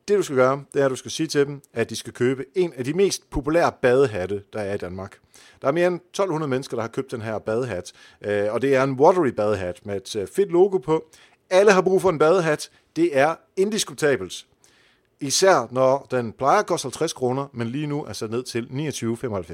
[0.09, 2.13] det du skal gøre, det er, at du skal sige til dem, at de skal
[2.13, 5.19] købe en af de mest populære badehatte, der er i Danmark.
[5.63, 7.93] Der er mere end 1200 mennesker, der har købt den her badehat,
[8.25, 11.05] øh, og det er en watery badehat med et øh, fedt logo på.
[11.51, 12.71] Alle har brug for en badehat.
[12.97, 14.47] Det er indiskutabelt.
[15.21, 18.69] Især når den plejer at koste 50 kroner, men lige nu er sat ned til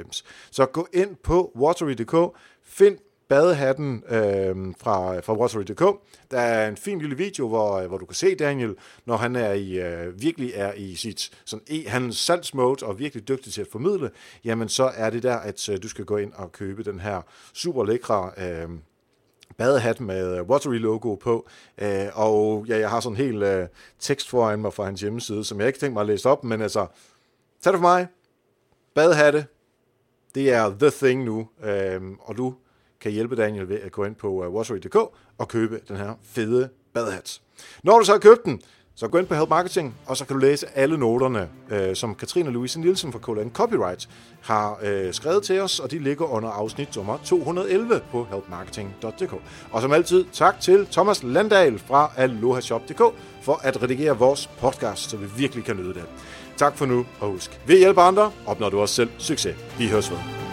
[0.09, 0.23] 29,95.
[0.51, 2.99] Så gå ind på watery.dk, find
[3.29, 5.83] badehatten øh, fra, fra Rosary.dk.
[6.31, 8.75] Der er en fin lille video, hvor, øh, hvor du kan se Daniel,
[9.07, 13.29] når han er i, øh, virkelig er i sit sådan, e, hans salgsmode og virkelig
[13.29, 14.11] dygtig til at formidle,
[14.45, 17.23] jamen så er det der, at øh, du skal gå ind og købe den her
[17.55, 18.69] super lækre øh,
[19.57, 21.49] badehat med øh, Watery-logo på,
[21.79, 23.69] øh, og ja, jeg har sådan en hel øh,
[24.01, 26.63] tekst foran mig fra hans hjemmeside, som jeg ikke tænkt mig at læse op, men
[26.63, 26.87] altså,
[27.63, 28.07] tag det for mig,
[28.95, 29.47] badehatte,
[30.35, 32.55] det er the thing nu, øh, og du
[33.05, 34.97] kan hjælpe Daniel ved at gå ind på øh, uh, washery.dk
[35.39, 37.41] og købe den her fede badhat.
[37.83, 38.61] Når du så har købt den,
[38.97, 42.15] så gå ind på Help Marketing, og så kan du læse alle noterne, øh, som
[42.15, 44.09] Katrine Louise Nielsen fra KLN Copyright
[44.41, 49.35] har øh, skrevet til os, og de ligger under afsnit nummer 211 på helpmarketing.dk.
[49.71, 53.03] Og som altid, tak til Thomas Landahl fra alohashop.dk
[53.43, 56.05] for at redigere vores podcast, så vi virkelig kan nyde det.
[56.57, 59.57] Tak for nu, og husk, ved hjælpe andre, opnår du også selv succes.
[59.79, 60.44] Vi høres ved.